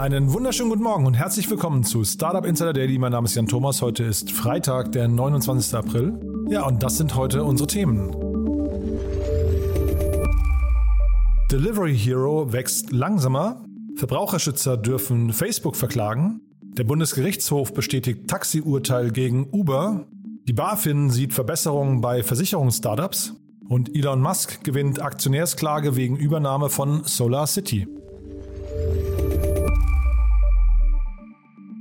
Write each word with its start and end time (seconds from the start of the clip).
Einen 0.00 0.32
wunderschönen 0.32 0.70
guten 0.70 0.82
Morgen 0.82 1.04
und 1.04 1.12
herzlich 1.12 1.50
willkommen 1.50 1.84
zu 1.84 2.04
Startup 2.04 2.46
Insider 2.46 2.72
Daily. 2.72 2.96
Mein 2.96 3.12
Name 3.12 3.26
ist 3.26 3.34
Jan 3.34 3.46
Thomas. 3.46 3.82
Heute 3.82 4.02
ist 4.04 4.32
Freitag, 4.32 4.92
der 4.92 5.08
29. 5.08 5.74
April. 5.74 6.18
Ja, 6.48 6.66
und 6.66 6.82
das 6.82 6.96
sind 6.96 7.16
heute 7.16 7.44
unsere 7.44 7.66
Themen. 7.66 8.10
Delivery 11.52 11.94
Hero 11.94 12.50
wächst 12.50 12.92
langsamer. 12.92 13.62
Verbraucherschützer 13.96 14.78
dürfen 14.78 15.34
Facebook 15.34 15.76
verklagen. 15.76 16.40
Der 16.62 16.84
Bundesgerichtshof 16.84 17.74
bestätigt 17.74 18.26
Taxi-Urteil 18.26 19.10
gegen 19.10 19.50
Uber. 19.52 20.06
Die 20.48 20.54
BaFin 20.54 21.10
sieht 21.10 21.34
Verbesserungen 21.34 22.00
bei 22.00 22.22
Versicherungsstartups. 22.22 23.34
Und 23.68 23.94
Elon 23.94 24.22
Musk 24.22 24.64
gewinnt 24.64 25.02
Aktionärsklage 25.02 25.94
wegen 25.94 26.16
Übernahme 26.16 26.70
von 26.70 27.04
Solar 27.04 27.46
City. 27.46 27.86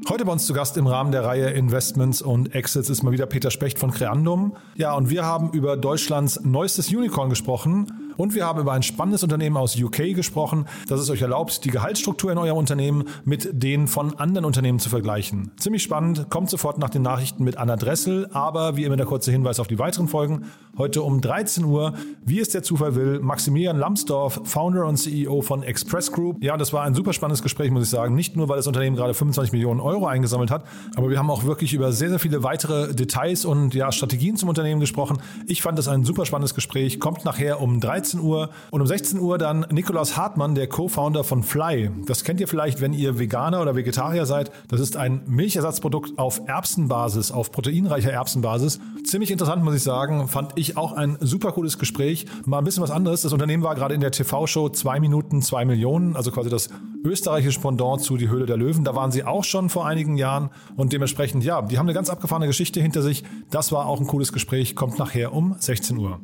Heute 0.09 0.25
bei 0.25 0.31
uns 0.31 0.47
zu 0.47 0.55
Gast 0.55 0.75
im 0.77 0.87
Rahmen 0.87 1.11
der 1.11 1.23
Reihe 1.23 1.51
Investments 1.51 2.23
und 2.23 2.55
Exits 2.55 2.89
ist 2.89 3.03
mal 3.03 3.11
wieder 3.11 3.27
Peter 3.27 3.51
Specht 3.51 3.77
von 3.77 3.91
Creandum. 3.91 4.55
Ja, 4.73 4.95
und 4.95 5.11
wir 5.11 5.23
haben 5.23 5.51
über 5.51 5.77
Deutschlands 5.77 6.39
neuestes 6.43 6.89
Unicorn 6.89 7.29
gesprochen 7.29 8.08
und 8.19 8.35
wir 8.35 8.45
haben 8.45 8.59
über 8.59 8.73
ein 8.73 8.83
spannendes 8.83 9.23
Unternehmen 9.23 9.55
aus 9.55 9.81
UK 9.81 10.13
gesprochen, 10.13 10.65
das 10.89 10.99
es 10.99 11.09
euch 11.09 11.21
erlaubt, 11.21 11.63
die 11.63 11.69
Gehaltsstruktur 11.69 12.33
in 12.33 12.37
eurem 12.37 12.57
Unternehmen 12.57 13.05
mit 13.23 13.49
denen 13.53 13.87
von 13.87 14.19
anderen 14.19 14.43
Unternehmen 14.43 14.79
zu 14.79 14.89
vergleichen. 14.89 15.51
Ziemlich 15.57 15.83
spannend, 15.83 16.29
kommt 16.29 16.49
sofort 16.49 16.79
nach 16.79 16.89
den 16.89 17.01
Nachrichten 17.01 17.45
mit 17.45 17.55
Anna 17.55 17.77
Dressel, 17.77 18.27
aber 18.33 18.75
wie 18.75 18.83
immer 18.83 18.97
der 18.97 19.05
kurze 19.05 19.31
Hinweis 19.31 19.61
auf 19.61 19.67
die 19.67 19.79
weiteren 19.79 20.09
Folgen. 20.09 20.47
Heute 20.77 21.01
um 21.01 21.21
13 21.21 21.63
Uhr, 21.63 21.93
wie 22.25 22.41
es 22.41 22.49
der 22.49 22.61
Zufall 22.61 22.95
will, 22.95 23.19
Maximilian 23.21 23.77
Lambsdorff, 23.77 24.41
Founder 24.43 24.85
und 24.85 24.97
CEO 24.97 25.41
von 25.41 25.63
Express 25.63 26.11
Group. 26.11 26.43
Ja, 26.43 26.57
das 26.57 26.73
war 26.73 26.83
ein 26.83 26.95
super 26.95 27.13
spannendes 27.13 27.41
Gespräch, 27.41 27.71
muss 27.71 27.83
ich 27.83 27.89
sagen. 27.89 28.15
Nicht 28.15 28.35
nur, 28.35 28.49
weil 28.49 28.57
das 28.57 28.67
Unternehmen 28.67 28.97
gerade 28.97 29.13
25 29.13 29.53
Millionen 29.53 29.79
Euro 29.79 30.07
eingesammelt 30.07 30.51
hat, 30.51 30.65
aber 30.97 31.09
wir 31.09 31.17
haben 31.17 31.29
auch 31.29 31.45
wirklich 31.45 31.73
über 31.73 31.93
sehr, 31.93 32.09
sehr 32.09 32.19
viele 32.19 32.43
weitere 32.43 32.93
Details 32.93 33.45
und 33.45 33.73
ja, 33.73 33.93
Strategien 33.93 34.35
zum 34.35 34.49
Unternehmen 34.49 34.81
gesprochen. 34.81 35.19
Ich 35.47 35.61
fand 35.61 35.77
das 35.77 35.87
ein 35.87 36.03
super 36.03 36.25
spannendes 36.25 36.53
Gespräch. 36.53 36.99
Kommt 36.99 37.23
nachher 37.23 37.61
um 37.61 37.79
13 37.79 38.08
13 38.09 38.19
Uhr 38.19 38.49
und 38.71 38.81
um 38.81 38.87
16 38.87 39.19
Uhr 39.19 39.37
dann 39.37 39.65
Nikolaus 39.71 40.17
Hartmann, 40.17 40.55
der 40.55 40.67
Co-Founder 40.67 41.23
von 41.23 41.43
Fly. 41.43 41.91
Das 42.05 42.23
kennt 42.23 42.39
ihr 42.39 42.47
vielleicht, 42.47 42.81
wenn 42.81 42.93
ihr 42.93 43.19
Veganer 43.19 43.61
oder 43.61 43.75
Vegetarier 43.75 44.25
seid. 44.25 44.51
Das 44.67 44.79
ist 44.79 44.97
ein 44.97 45.21
Milchersatzprodukt 45.27 46.17
auf 46.17 46.41
Erbsenbasis, 46.47 47.31
auf 47.31 47.51
proteinreicher 47.51 48.11
Erbsenbasis. 48.11 48.79
Ziemlich 49.03 49.31
interessant, 49.31 49.63
muss 49.63 49.75
ich 49.75 49.83
sagen. 49.83 50.27
Fand 50.27 50.53
ich 50.55 50.77
auch 50.77 50.93
ein 50.93 51.17
super 51.19 51.51
cooles 51.51 51.77
Gespräch. 51.77 52.25
Mal 52.45 52.59
ein 52.59 52.63
bisschen 52.63 52.83
was 52.83 52.91
anderes. 52.91 53.21
Das 53.21 53.33
Unternehmen 53.33 53.63
war 53.63 53.75
gerade 53.75 53.93
in 53.93 54.01
der 54.01 54.11
TV-Show 54.11 54.69
2 54.69 54.99
Minuten 54.99 55.41
2 55.41 55.65
Millionen, 55.65 56.15
also 56.15 56.31
quasi 56.31 56.49
das 56.49 56.69
österreichische 57.03 57.59
Pendant 57.59 58.01
zu 58.01 58.17
Die 58.17 58.29
Höhle 58.29 58.45
der 58.45 58.57
Löwen. 58.57 58.83
Da 58.83 58.95
waren 58.95 59.11
sie 59.11 59.23
auch 59.23 59.43
schon 59.43 59.69
vor 59.69 59.85
einigen 59.85 60.17
Jahren 60.17 60.49
und 60.75 60.93
dementsprechend, 60.93 61.43
ja, 61.43 61.61
die 61.61 61.77
haben 61.77 61.85
eine 61.85 61.93
ganz 61.93 62.09
abgefahrene 62.09 62.47
Geschichte 62.47 62.81
hinter 62.81 63.01
sich. 63.01 63.23
Das 63.51 63.71
war 63.71 63.85
auch 63.85 63.99
ein 63.99 64.07
cooles 64.07 64.33
Gespräch, 64.33 64.75
kommt 64.75 64.97
nachher 64.97 65.33
um 65.33 65.55
16 65.59 65.97
Uhr. 65.97 66.19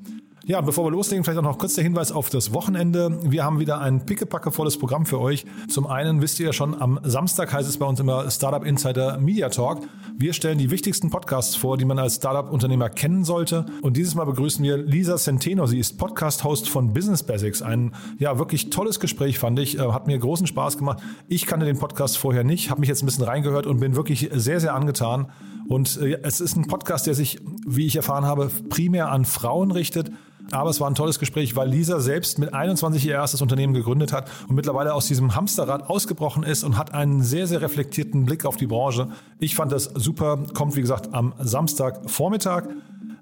Ja, 0.47 0.61
bevor 0.61 0.85
wir 0.85 0.91
loslegen, 0.91 1.23
vielleicht 1.23 1.39
auch 1.39 1.43
noch 1.43 1.57
kurz 1.57 1.73
der 1.73 1.83
Hinweis 1.83 2.11
auf 2.11 2.29
das 2.29 2.53
Wochenende. 2.53 3.17
Wir 3.23 3.43
haben 3.43 3.59
wieder 3.59 3.81
ein 3.81 4.05
pickepackevolles 4.05 4.77
Programm 4.77 5.07
für 5.07 5.19
euch. 5.19 5.43
Zum 5.67 5.87
einen 5.87 6.21
wisst 6.21 6.39
ihr 6.39 6.45
ja 6.45 6.53
schon, 6.53 6.79
am 6.79 6.99
Samstag 7.01 7.51
heißt 7.51 7.67
es 7.67 7.77
bei 7.79 7.85
uns 7.87 7.99
immer 7.99 8.29
Startup 8.29 8.63
Insider 8.63 9.17
Media 9.17 9.49
Talk. 9.49 9.79
Wir 10.15 10.33
stellen 10.33 10.59
die 10.59 10.69
wichtigsten 10.69 11.09
Podcasts 11.09 11.55
vor, 11.55 11.79
die 11.79 11.85
man 11.85 11.97
als 11.97 12.17
Startup-Unternehmer 12.17 12.91
kennen 12.91 13.23
sollte. 13.23 13.65
Und 13.81 13.97
dieses 13.97 14.13
Mal 14.13 14.25
begrüßen 14.25 14.63
wir 14.63 14.77
Lisa 14.77 15.17
Centeno. 15.17 15.65
Sie 15.65 15.79
ist 15.79 15.97
Podcast-Host 15.97 16.69
von 16.69 16.93
Business 16.93 17.23
Basics. 17.23 17.63
Ein 17.63 17.93
ja 18.19 18.37
wirklich 18.37 18.69
tolles 18.69 18.99
Gespräch, 18.99 19.39
fand 19.39 19.57
ich. 19.57 19.79
Äh, 19.79 19.91
hat 19.91 20.05
mir 20.05 20.19
großen 20.19 20.45
Spaß 20.45 20.77
gemacht. 20.77 20.99
Ich 21.27 21.47
kannte 21.47 21.65
den 21.65 21.79
Podcast 21.79 22.19
vorher 22.19 22.43
nicht, 22.43 22.69
habe 22.69 22.81
mich 22.81 22.89
jetzt 22.89 23.01
ein 23.01 23.07
bisschen 23.07 23.25
reingehört 23.25 23.65
und 23.65 23.79
bin 23.79 23.95
wirklich 23.95 24.29
sehr, 24.31 24.59
sehr 24.59 24.75
angetan. 24.75 25.31
Und 25.67 25.97
äh, 25.97 26.19
es 26.21 26.39
ist 26.39 26.55
ein 26.55 26.67
Podcast, 26.67 27.07
der 27.07 27.15
sich, 27.15 27.39
wie 27.65 27.87
ich 27.87 27.95
erfahren 27.95 28.25
habe, 28.25 28.51
primär 28.69 29.09
an 29.09 29.25
Frauen 29.25 29.71
richtet. 29.71 30.11
Aber 30.51 30.69
es 30.69 30.79
war 30.79 30.89
ein 30.89 30.95
tolles 30.95 31.19
Gespräch, 31.19 31.55
weil 31.55 31.69
Lisa 31.69 31.99
selbst 31.99 32.39
mit 32.39 32.53
21 32.53 33.05
ihr 33.05 33.13
erstes 33.13 33.41
Unternehmen 33.41 33.73
gegründet 33.73 34.13
hat 34.13 34.29
und 34.47 34.55
mittlerweile 34.55 34.93
aus 34.93 35.07
diesem 35.07 35.35
Hamsterrad 35.35 35.89
ausgebrochen 35.89 36.43
ist 36.43 36.63
und 36.63 36.77
hat 36.77 36.93
einen 36.93 37.23
sehr, 37.23 37.47
sehr 37.47 37.61
reflektierten 37.61 38.25
Blick 38.25 38.45
auf 38.45 38.55
die 38.55 38.67
Branche. 38.67 39.09
Ich 39.39 39.55
fand 39.55 39.71
das 39.71 39.85
super. 39.95 40.43
Kommt, 40.53 40.75
wie 40.75 40.81
gesagt, 40.81 41.13
am 41.13 41.33
Samstagvormittag. 41.39 42.65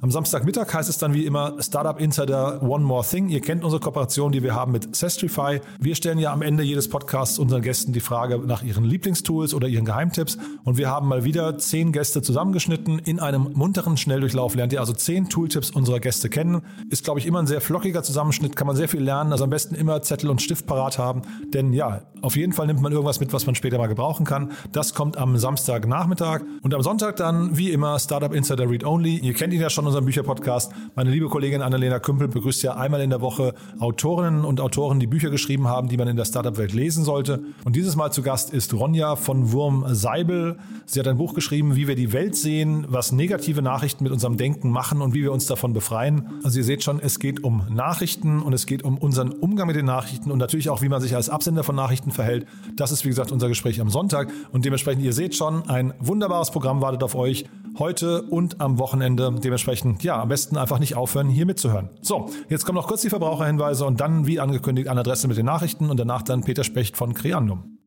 Am 0.03 0.11
Samstagmittag 0.11 0.73
heißt 0.73 0.89
es 0.89 0.97
dann 0.97 1.13
wie 1.13 1.25
immer 1.25 1.55
Startup 1.61 1.97
Insider 1.97 2.61
One 2.61 2.83
More 2.83 3.05
Thing. 3.09 3.29
Ihr 3.29 3.39
kennt 3.39 3.63
unsere 3.63 3.79
Kooperation, 3.79 4.33
die 4.33 4.43
wir 4.43 4.53
haben 4.53 4.73
mit 4.73 4.93
Sestrify. 4.93 5.61
Wir 5.79 5.95
stellen 5.95 6.19
ja 6.19 6.33
am 6.33 6.41
Ende 6.41 6.61
jedes 6.61 6.89
Podcasts 6.89 7.39
unseren 7.39 7.61
Gästen 7.61 7.93
die 7.93 8.01
Frage 8.01 8.37
nach 8.39 8.63
ihren 8.63 8.83
Lieblingstools 8.83 9.53
oder 9.53 9.69
ihren 9.69 9.85
Geheimtipps. 9.85 10.37
Und 10.65 10.77
wir 10.77 10.89
haben 10.89 11.07
mal 11.07 11.23
wieder 11.23 11.57
zehn 11.57 11.93
Gäste 11.93 12.21
zusammengeschnitten. 12.21 12.99
In 12.99 13.21
einem 13.21 13.51
munteren 13.53 13.95
Schnelldurchlauf 13.95 14.55
lernt 14.55 14.73
ihr 14.73 14.81
also 14.81 14.91
zehn 14.91 15.29
Tooltips 15.29 15.71
unserer 15.71 16.01
Gäste 16.01 16.29
kennen. 16.29 16.63
Ist, 16.89 17.05
glaube 17.05 17.21
ich, 17.21 17.25
immer 17.25 17.39
ein 17.39 17.47
sehr 17.47 17.61
flockiger 17.61 18.03
Zusammenschnitt, 18.03 18.57
kann 18.57 18.67
man 18.67 18.75
sehr 18.75 18.89
viel 18.89 19.01
lernen. 19.01 19.31
Also 19.31 19.45
am 19.45 19.51
besten 19.51 19.73
immer 19.73 20.01
Zettel 20.01 20.29
und 20.29 20.41
Stift 20.41 20.67
parat 20.67 20.99
haben. 20.99 21.21
Denn 21.53 21.71
ja, 21.71 22.01
auf 22.21 22.35
jeden 22.35 22.51
Fall 22.51 22.67
nimmt 22.67 22.81
man 22.81 22.91
irgendwas 22.91 23.21
mit, 23.21 23.31
was 23.31 23.45
man 23.45 23.55
später 23.55 23.77
mal 23.77 23.87
gebrauchen 23.87 24.25
kann. 24.25 24.51
Das 24.73 24.93
kommt 24.95 25.15
am 25.15 25.37
Samstagnachmittag. 25.37 26.41
Und 26.61 26.73
am 26.73 26.81
Sonntag 26.81 27.15
dann, 27.15 27.57
wie 27.57 27.71
immer, 27.71 27.97
Startup 27.99 28.33
Insider 28.33 28.69
Read 28.69 28.83
Only. 28.83 29.15
Ihr 29.19 29.33
kennt 29.33 29.53
ihn 29.53 29.61
ja 29.61 29.69
schon 29.69 29.92
unserem 29.93 30.05
Bücherpodcast. 30.05 30.71
Meine 30.95 31.11
liebe 31.11 31.27
Kollegin 31.27 31.61
Annalena 31.61 31.99
Kümpel 31.99 32.27
begrüßt 32.27 32.63
ja 32.63 32.75
einmal 32.75 33.01
in 33.01 33.11
der 33.11 33.21
Woche 33.21 33.53
Autorinnen 33.79 34.43
und 34.43 34.59
Autoren, 34.59 34.99
die 34.99 35.05
Bücher 35.05 35.29
geschrieben 35.29 35.67
haben, 35.67 35.87
die 35.87 35.97
man 35.97 36.07
in 36.07 36.15
der 36.15 36.25
Startup-Welt 36.25 36.73
lesen 36.73 37.03
sollte. 37.03 37.43
Und 37.63 37.75
dieses 37.75 37.95
Mal 37.95 38.09
zu 38.09 38.23
Gast 38.23 38.51
ist 38.51 38.73
Ronja 38.73 39.15
von 39.15 39.51
Wurm 39.51 39.85
Seibel. 39.93 40.57
Sie 40.87 40.99
hat 40.99 41.07
ein 41.07 41.17
Buch 41.17 41.35
geschrieben, 41.35 41.75
wie 41.75 41.87
wir 41.87 41.93
die 41.93 42.11
Welt 42.11 42.35
sehen, 42.35 42.87
was 42.89 43.11
negative 43.11 43.61
Nachrichten 43.61 44.03
mit 44.03 44.11
unserem 44.11 44.35
Denken 44.35 44.71
machen 44.71 44.99
und 44.99 45.13
wie 45.13 45.21
wir 45.21 45.31
uns 45.31 45.45
davon 45.45 45.73
befreien. 45.73 46.27
Also 46.43 46.57
ihr 46.57 46.65
seht 46.65 46.83
schon, 46.83 46.99
es 46.99 47.19
geht 47.19 47.43
um 47.43 47.67
Nachrichten 47.69 48.41
und 48.41 48.53
es 48.53 48.65
geht 48.65 48.81
um 48.83 48.97
unseren 48.97 49.31
Umgang 49.31 49.67
mit 49.67 49.75
den 49.75 49.85
Nachrichten 49.85 50.31
und 50.31 50.39
natürlich 50.39 50.71
auch, 50.71 50.81
wie 50.81 50.89
man 50.89 51.01
sich 51.01 51.13
als 51.13 51.29
Absender 51.29 51.63
von 51.63 51.75
Nachrichten 51.75 52.09
verhält. 52.09 52.47
Das 52.75 52.91
ist, 52.91 53.05
wie 53.05 53.09
gesagt, 53.09 53.31
unser 53.31 53.47
Gespräch 53.47 53.79
am 53.79 53.91
Sonntag. 53.91 54.31
Und 54.51 54.65
dementsprechend, 54.65 55.03
ihr 55.03 55.13
seht 55.13 55.35
schon, 55.35 55.69
ein 55.69 55.93
wunderbares 55.99 56.49
Programm 56.49 56.81
wartet 56.81 57.03
auf 57.03 57.13
euch 57.13 57.45
heute 57.77 58.23
und 58.23 58.61
am 58.61 58.77
Wochenende. 58.77 59.33
Dementsprechend, 59.43 59.82
ja, 60.01 60.21
am 60.21 60.29
besten 60.29 60.57
einfach 60.57 60.79
nicht 60.79 60.95
aufhören, 60.95 61.29
hier 61.29 61.45
mitzuhören. 61.45 61.89
So, 62.01 62.29
jetzt 62.49 62.65
kommen 62.65 62.77
noch 62.77 62.87
kurz 62.87 63.01
die 63.01 63.09
Verbraucherhinweise 63.09 63.85
und 63.85 63.99
dann, 64.01 64.27
wie 64.27 64.39
angekündigt, 64.39 64.87
eine 64.87 65.01
Adresse 65.01 65.27
mit 65.27 65.37
den 65.37 65.45
Nachrichten 65.45 65.89
und 65.89 65.99
danach 65.99 66.21
dann 66.21 66.43
Peter 66.43 66.63
Specht 66.63 66.97
von 66.97 67.13
Creandum. 67.13 67.77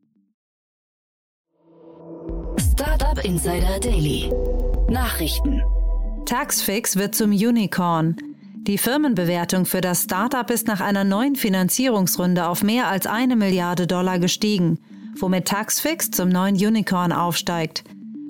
Startup 2.57 3.23
Insider 3.23 3.79
Daily. 3.79 4.31
Nachrichten. 4.89 5.61
Taxfix 6.25 6.95
wird 6.95 7.15
zum 7.15 7.31
Unicorn. 7.31 8.17
Die 8.67 8.77
Firmenbewertung 8.77 9.65
für 9.65 9.81
das 9.81 10.03
Startup 10.03 10.49
ist 10.49 10.67
nach 10.67 10.81
einer 10.81 11.03
neuen 11.03 11.35
Finanzierungsrunde 11.35 12.47
auf 12.47 12.63
mehr 12.63 12.87
als 12.87 13.07
eine 13.07 13.35
Milliarde 13.35 13.87
Dollar 13.87 14.19
gestiegen, 14.19 14.79
womit 15.17 15.47
Taxfix 15.47 16.11
zum 16.11 16.29
neuen 16.29 16.55
Unicorn 16.55 17.13
aufsteigt. 17.13 17.83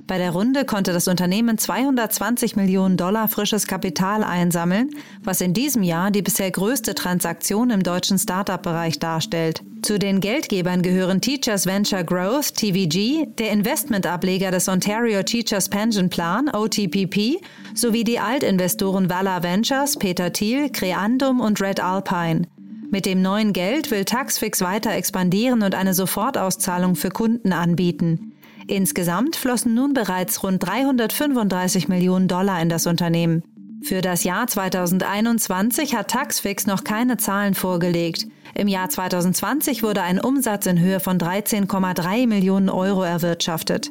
Bei 0.08 0.16
der 0.16 0.30
Runde 0.30 0.64
konnte 0.64 0.94
das 0.94 1.06
Unternehmen 1.06 1.58
220 1.58 2.56
Millionen 2.56 2.96
Dollar 2.96 3.28
frisches 3.28 3.66
Kapital 3.66 4.24
einsammeln, 4.24 4.88
was 5.22 5.42
in 5.42 5.52
diesem 5.52 5.82
Jahr 5.82 6.10
die 6.10 6.22
bisher 6.22 6.50
größte 6.50 6.94
Transaktion 6.94 7.68
im 7.68 7.82
deutschen 7.82 8.18
Startup-Bereich 8.18 8.98
darstellt. 8.98 9.62
Zu 9.82 9.98
den 9.98 10.20
Geldgebern 10.20 10.80
gehören 10.80 11.20
Teachers 11.20 11.66
Venture 11.66 12.04
Growth, 12.04 12.54
TVG, 12.54 13.26
der 13.36 13.50
Investmentableger 13.50 14.50
des 14.50 14.66
Ontario 14.66 15.22
Teachers 15.22 15.68
Pension 15.68 16.08
Plan, 16.08 16.48
OTPP, 16.48 17.42
sowie 17.74 18.02
die 18.02 18.18
Altinvestoren 18.18 19.10
Vala 19.10 19.42
Ventures, 19.42 19.98
Peter 19.98 20.32
Thiel, 20.32 20.70
Creandum 20.70 21.38
und 21.38 21.60
Red 21.60 21.80
Alpine. 21.80 22.48
Mit 22.90 23.04
dem 23.04 23.20
neuen 23.20 23.52
Geld 23.52 23.90
will 23.90 24.06
Taxfix 24.06 24.62
weiter 24.62 24.92
expandieren 24.92 25.62
und 25.62 25.74
eine 25.74 25.92
Sofortauszahlung 25.92 26.96
für 26.96 27.10
Kunden 27.10 27.52
anbieten. 27.52 28.32
Insgesamt 28.68 29.36
flossen 29.36 29.72
nun 29.72 29.94
bereits 29.94 30.42
rund 30.42 30.62
335 30.62 31.88
Millionen 31.88 32.28
Dollar 32.28 32.60
in 32.60 32.68
das 32.68 32.86
Unternehmen. 32.86 33.42
Für 33.82 34.02
das 34.02 34.24
Jahr 34.24 34.46
2021 34.46 35.94
hat 35.94 36.08
Taxfix 36.08 36.66
noch 36.66 36.84
keine 36.84 37.16
Zahlen 37.16 37.54
vorgelegt. 37.54 38.26
Im 38.54 38.68
Jahr 38.68 38.90
2020 38.90 39.82
wurde 39.82 40.02
ein 40.02 40.20
Umsatz 40.20 40.66
in 40.66 40.78
Höhe 40.78 41.00
von 41.00 41.16
13,3 41.16 42.26
Millionen 42.26 42.68
Euro 42.68 43.02
erwirtschaftet. 43.02 43.90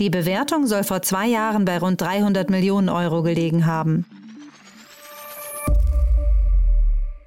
Die 0.00 0.08
Bewertung 0.08 0.66
soll 0.66 0.84
vor 0.84 1.02
zwei 1.02 1.26
Jahren 1.26 1.66
bei 1.66 1.78
rund 1.78 2.00
300 2.00 2.48
Millionen 2.48 2.88
Euro 2.88 3.22
gelegen 3.22 3.66
haben. 3.66 4.06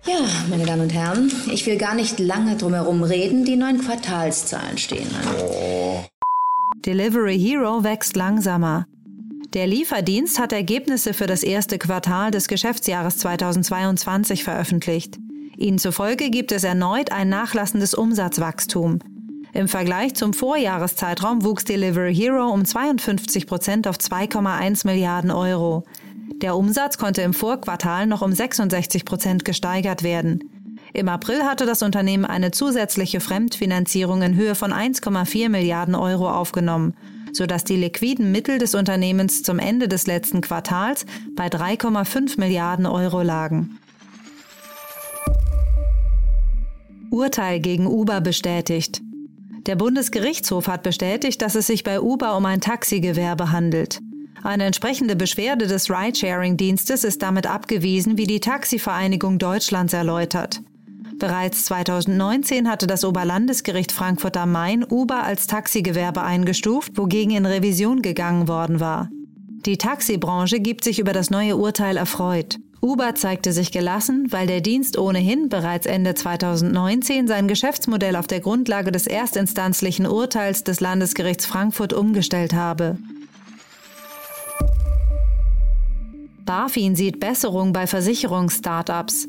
Ja, 0.07 0.25
meine 0.49 0.65
Damen 0.65 0.81
und 0.83 0.93
Herren, 0.93 1.31
ich 1.51 1.65
will 1.67 1.77
gar 1.77 1.93
nicht 1.93 2.17
lange 2.17 2.55
drumherum 2.55 3.03
reden. 3.03 3.45
Die 3.45 3.55
neuen 3.55 3.81
Quartalszahlen 3.81 4.79
stehen 4.79 5.09
an. 5.13 5.35
Oh. 5.43 6.16
Delivery 6.85 7.37
Hero 7.37 7.83
wächst 7.83 8.15
langsamer. 8.15 8.85
Der 9.53 9.67
Lieferdienst 9.67 10.39
hat 10.39 10.53
Ergebnisse 10.53 11.13
für 11.13 11.25
das 11.25 11.43
erste 11.43 11.77
Quartal 11.77 12.31
des 12.31 12.47
Geschäftsjahres 12.47 13.17
2022 13.17 14.43
veröffentlicht. 14.43 15.17
Ihnen 15.57 15.79
zufolge 15.79 16.29
gibt 16.29 16.51
es 16.51 16.63
erneut 16.63 17.11
ein 17.11 17.29
nachlassendes 17.29 17.93
Umsatzwachstum. 17.93 18.99
Im 19.53 19.67
Vergleich 19.67 20.13
zum 20.13 20.33
Vorjahreszeitraum 20.33 21.43
wuchs 21.43 21.65
Delivery 21.65 22.13
Hero 22.13 22.47
um 22.49 22.63
52 22.63 23.47
Prozent 23.47 23.87
auf 23.87 23.97
2,1 23.97 24.85
Milliarden 24.85 25.31
Euro. 25.31 25.83
Der 26.41 26.55
Umsatz 26.55 26.97
konnte 26.97 27.23
im 27.23 27.33
Vorquartal 27.33 28.05
noch 28.05 28.21
um 28.21 28.31
66 28.31 29.03
Prozent 29.03 29.45
gesteigert 29.45 30.03
werden. 30.03 30.56
Im 30.97 31.09
April 31.09 31.43
hatte 31.43 31.67
das 31.67 31.83
Unternehmen 31.83 32.25
eine 32.25 32.49
zusätzliche 32.49 33.19
Fremdfinanzierung 33.19 34.23
in 34.23 34.33
Höhe 34.33 34.55
von 34.55 34.73
1,4 34.73 35.47
Milliarden 35.47 35.93
Euro 35.93 36.27
aufgenommen, 36.27 36.95
sodass 37.31 37.63
die 37.63 37.75
liquiden 37.75 38.31
Mittel 38.31 38.57
des 38.57 38.73
Unternehmens 38.73 39.43
zum 39.43 39.59
Ende 39.59 39.87
des 39.87 40.07
letzten 40.07 40.41
Quartals 40.41 41.05
bei 41.35 41.49
3,5 41.49 42.39
Milliarden 42.39 42.87
Euro 42.87 43.21
lagen. 43.21 43.77
Urteil 47.11 47.59
gegen 47.59 47.85
Uber 47.85 48.19
bestätigt. 48.19 48.99
Der 49.67 49.75
Bundesgerichtshof 49.75 50.67
hat 50.67 50.81
bestätigt, 50.81 51.43
dass 51.43 51.53
es 51.53 51.67
sich 51.67 51.83
bei 51.83 52.01
Uber 52.01 52.35
um 52.35 52.45
ein 52.47 52.59
Taxigewerbe 52.59 53.51
handelt. 53.51 53.99
Eine 54.41 54.63
entsprechende 54.63 55.15
Beschwerde 55.15 55.67
des 55.67 55.91
Ridesharing-Dienstes 55.91 57.03
ist 57.03 57.21
damit 57.21 57.45
abgewiesen, 57.45 58.17
wie 58.17 58.25
die 58.25 58.39
Taxivereinigung 58.39 59.37
Deutschlands 59.37 59.93
erläutert. 59.93 60.63
Bereits 61.19 61.65
2019 61.65 62.69
hatte 62.69 62.85
das 62.85 63.03
Oberlandesgericht 63.03 63.91
Frankfurt 63.91 64.37
am 64.37 64.51
Main 64.51 64.85
Uber 64.87 65.23
als 65.23 65.47
Taxigewerbe 65.47 66.21
eingestuft, 66.21 66.93
wogegen 66.95 67.35
in 67.35 67.45
Revision 67.45 68.01
gegangen 68.03 68.47
worden 68.47 68.79
war. 68.79 69.09
Die 69.65 69.77
Taxibranche 69.77 70.59
gibt 70.59 70.83
sich 70.83 70.99
über 70.99 71.13
das 71.13 71.31
neue 71.31 71.57
Urteil 71.57 71.97
erfreut. 71.97 72.59
Uber 72.81 73.15
zeigte 73.15 73.51
sich 73.51 73.71
gelassen, 73.71 74.27
weil 74.29 74.45
der 74.45 74.61
Dienst 74.61 74.99
ohnehin 74.99 75.49
bereits 75.49 75.87
Ende 75.87 76.13
2019 76.13 77.27
sein 77.27 77.47
Geschäftsmodell 77.47 78.15
auf 78.15 78.27
der 78.27 78.39
Grundlage 78.39 78.91
des 78.91 79.07
erstinstanzlichen 79.07 80.05
Urteils 80.05 80.63
des 80.63 80.79
Landesgerichts 80.79 81.47
Frankfurt 81.47 81.93
umgestellt 81.93 82.53
habe. 82.53 82.97
BaFin 86.45 86.95
sieht 86.95 87.19
Besserung 87.19 87.73
bei 87.73 87.87
Versicherungsstartups. 87.87 89.27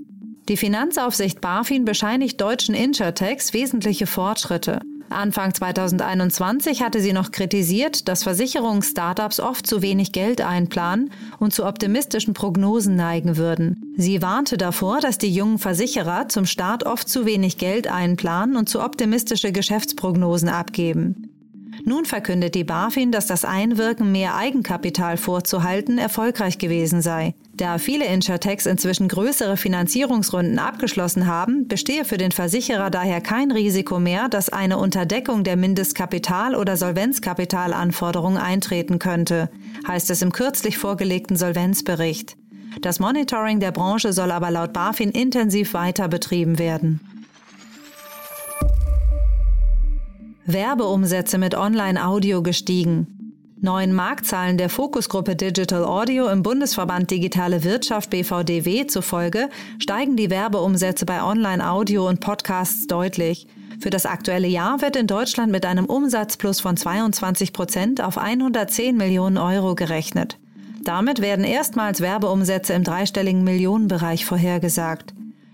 Die 0.49 0.57
Finanzaufsicht 0.57 1.43
BaFin 1.43 1.85
bescheinigt 1.85 2.41
deutschen 2.41 2.75
Insurtechs 2.75 3.53
wesentliche 3.53 4.07
Fortschritte. 4.07 4.81
Anfang 5.11 5.53
2021 5.53 6.83
hatte 6.83 7.01
sie 7.01 7.13
noch 7.13 7.33
kritisiert, 7.33 8.09
dass 8.09 8.23
Versicherungsstartups 8.23 9.41
oft 9.41 9.67
zu 9.67 9.83
wenig 9.83 10.13
Geld 10.13 10.41
einplanen 10.41 11.11
und 11.39 11.53
zu 11.53 11.67
optimistischen 11.67 12.35
Prognosen 12.35 12.97
neigen 12.97 13.37
würden. 13.37 13.95
Sie 13.97 14.23
warnte 14.23 14.57
davor, 14.57 15.01
dass 15.01 15.19
die 15.19 15.33
jungen 15.33 15.59
Versicherer 15.59 16.29
zum 16.29 16.47
Start 16.47 16.85
oft 16.85 17.09
zu 17.09 17.27
wenig 17.27 17.59
Geld 17.59 17.87
einplanen 17.87 18.57
und 18.57 18.69
zu 18.69 18.83
optimistische 18.83 19.53
Geschäftsprognosen 19.53 20.49
abgeben. 20.49 21.28
Nun 21.85 22.05
verkündet 22.05 22.55
die 22.55 22.65
BaFin, 22.65 23.13
dass 23.13 23.27
das 23.27 23.45
Einwirken 23.45 24.13
mehr 24.13 24.37
Eigenkapital 24.37 25.17
vorzuhalten 25.17 25.99
erfolgreich 25.99 26.59
gewesen 26.59 27.03
sei. 27.03 27.35
Da 27.55 27.79
viele 27.79 28.07
Insurtechs 28.07 28.67
inzwischen 28.67 29.09
größere 29.09 29.57
Finanzierungsrunden 29.57 30.59
abgeschlossen 30.59 31.27
haben, 31.27 31.67
bestehe 31.67 32.05
für 32.05 32.17
den 32.17 32.31
Versicherer 32.31 32.91
daher 32.91 33.21
kein 33.21 33.51
Risiko 33.51 33.99
mehr, 33.99 34.29
dass 34.29 34.49
eine 34.49 34.79
Unterdeckung 34.79 35.43
der 35.45 35.57
Mindestkapital- 35.57 36.55
oder 36.55 36.77
Solvenzkapitalanforderungen 36.77 38.39
eintreten 38.39 38.99
könnte, 38.99 39.51
heißt 39.87 40.11
es 40.11 40.23
im 40.23 40.33
kürzlich 40.33 40.79
vorgelegten 40.79 41.37
Solvenzbericht. 41.37 42.37
Das 42.81 43.01
Monitoring 43.01 43.61
der 43.61 43.73
Branche 43.73 44.13
soll 44.13 44.31
aber 44.31 44.51
laut 44.51 44.73
BaFin 44.73 45.11
intensiv 45.11 45.75
weiter 45.75 46.07
betrieben 46.07 46.59
werden. 46.59 47.01
Werbeumsätze 50.51 51.37
mit 51.37 51.55
Online-Audio 51.55 52.43
gestiegen. 52.43 53.53
Neuen 53.61 53.93
Marktzahlen 53.93 54.57
der 54.57 54.71
Fokusgruppe 54.71 55.37
Digital 55.37 55.85
Audio 55.85 56.27
im 56.29 56.43
Bundesverband 56.43 57.11
Digitale 57.11 57.65
Wirtschaft 57.65 58.09
BVDW 58.09 58.87
zufolge 58.87 59.51
steigen 59.79 60.17
die 60.17 60.31
Werbeumsätze 60.31 61.05
bei 61.05 61.23
Online-Audio 61.23 62.09
und 62.09 62.21
Podcasts 62.21 62.87
deutlich. 62.87 63.47
Für 63.79 63.91
das 63.91 64.07
aktuelle 64.07 64.49
Jahr 64.49 64.81
wird 64.81 64.97
in 64.97 65.07
Deutschland 65.07 65.53
mit 65.53 65.67
einem 65.67 65.85
Umsatzplus 65.85 66.61
von 66.61 66.79
22 66.79 67.53
Prozent 67.53 68.01
auf 68.01 68.17
110 68.17 68.97
Millionen 68.97 69.37
Euro 69.37 69.75
gerechnet. 69.75 70.39
Damit 70.83 71.21
werden 71.21 71.45
erstmals 71.45 72.01
Werbeumsätze 72.01 72.73
im 72.73 72.85
dreistelligen 72.85 73.45
Millionenbereich 73.45 74.25
vorhergesagt. 74.25 75.13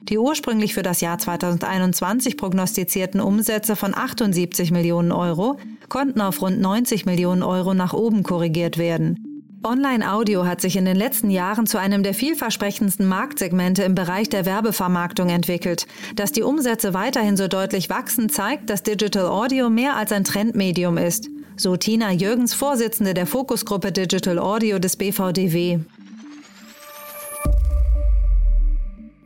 Die 0.09 0.19
ursprünglich 0.19 0.75
für 0.75 0.83
das 0.83 1.01
Jahr 1.01 1.19
2021 1.19 2.37
prognostizierten 2.37 3.21
Umsätze 3.21 3.75
von 3.75 3.95
78 3.95 4.71
Millionen 4.71 5.13
Euro 5.13 5.59
konnten 5.89 6.21
auf 6.21 6.43
rund 6.43 6.61
90 6.61 7.07
Millionen 7.07 7.43
Euro 7.43 7.73
nach 7.73 7.95
oben 7.95 8.23
korrigiert 8.23 8.77
werden. 8.77 9.35
Online-Audio 9.65 10.45
hat 10.45 10.61
sich 10.61 10.77
in 10.77 10.85
den 10.85 10.97
letzten 10.97 11.31
Jahren 11.31 11.67
zu 11.67 11.79
einem 11.79 12.03
der 12.03 12.13
vielversprechendsten 12.13 13.07
Marktsegmente 13.07 13.83
im 13.83 13.95
Bereich 13.95 14.29
der 14.29 14.45
Werbevermarktung 14.45 15.31
entwickelt. 15.31 15.87
Dass 16.17 16.33
die 16.33 16.43
Umsätze 16.43 16.93
weiterhin 16.93 17.39
so 17.39 17.49
deutlich 17.49 17.89
wachsen, 17.89 18.29
zeigt, 18.29 18.69
dass 18.69 18.83
Digital 18.83 19.27
Audio 19.27 19.71
mehr 19.71 19.97
als 19.97 20.13
ein 20.13 20.25
Trendmedium 20.25 20.99
ist. 20.99 21.31
So 21.57 21.77
Tina 21.77 22.13
Jürgens, 22.13 22.53
Vorsitzende 22.53 23.15
der 23.15 23.27
Fokusgruppe 23.27 23.91
Digital 23.91 24.39
Audio 24.39 24.79
des 24.79 24.97
BVDW. 24.97 25.79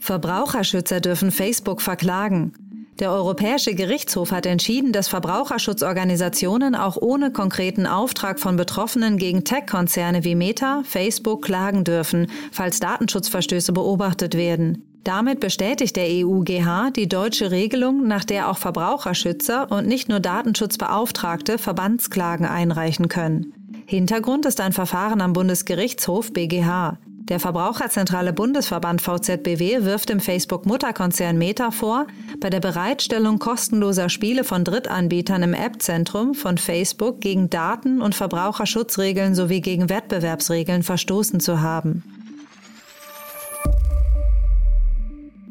Verbraucherschützer 0.08 1.02
dürfen 1.02 1.30
Facebook 1.30 1.82
verklagen. 1.82 2.54
Der 2.98 3.12
Europäische 3.12 3.74
Gerichtshof 3.74 4.32
hat 4.32 4.46
entschieden, 4.46 4.90
dass 4.90 5.06
Verbraucherschutzorganisationen 5.06 6.74
auch 6.74 6.96
ohne 6.96 7.30
konkreten 7.30 7.86
Auftrag 7.86 8.40
von 8.40 8.56
Betroffenen 8.56 9.18
gegen 9.18 9.44
Tech-Konzerne 9.44 10.24
wie 10.24 10.34
Meta, 10.34 10.80
Facebook 10.84 11.42
klagen 11.44 11.84
dürfen, 11.84 12.28
falls 12.52 12.80
Datenschutzverstöße 12.80 13.74
beobachtet 13.74 14.34
werden. 14.34 14.82
Damit 15.04 15.40
bestätigt 15.40 15.94
der 15.96 16.06
EUGH 16.06 16.90
die 16.96 17.06
deutsche 17.06 17.50
Regelung, 17.50 18.08
nach 18.08 18.24
der 18.24 18.48
auch 18.48 18.56
Verbraucherschützer 18.56 19.70
und 19.70 19.86
nicht 19.86 20.08
nur 20.08 20.20
Datenschutzbeauftragte 20.20 21.58
Verbandsklagen 21.58 22.46
einreichen 22.46 23.08
können. 23.08 23.52
Hintergrund 23.84 24.46
ist 24.46 24.62
ein 24.62 24.72
Verfahren 24.72 25.20
am 25.20 25.34
Bundesgerichtshof 25.34 26.32
BGH. 26.32 26.96
Der 27.28 27.40
Verbraucherzentrale 27.40 28.32
Bundesverband 28.32 29.02
VZBW 29.02 29.84
wirft 29.84 30.08
dem 30.08 30.18
Facebook-Mutterkonzern 30.18 31.36
Meta 31.36 31.70
vor, 31.70 32.06
bei 32.40 32.48
der 32.48 32.60
Bereitstellung 32.60 33.38
kostenloser 33.38 34.08
Spiele 34.08 34.44
von 34.44 34.64
Drittanbietern 34.64 35.42
im 35.42 35.52
App-Zentrum 35.52 36.34
von 36.34 36.56
Facebook 36.56 37.20
gegen 37.20 37.50
Daten- 37.50 38.00
und 38.00 38.14
Verbraucherschutzregeln 38.14 39.34
sowie 39.34 39.60
gegen 39.60 39.90
Wettbewerbsregeln 39.90 40.82
verstoßen 40.82 41.38
zu 41.40 41.60
haben. 41.60 42.02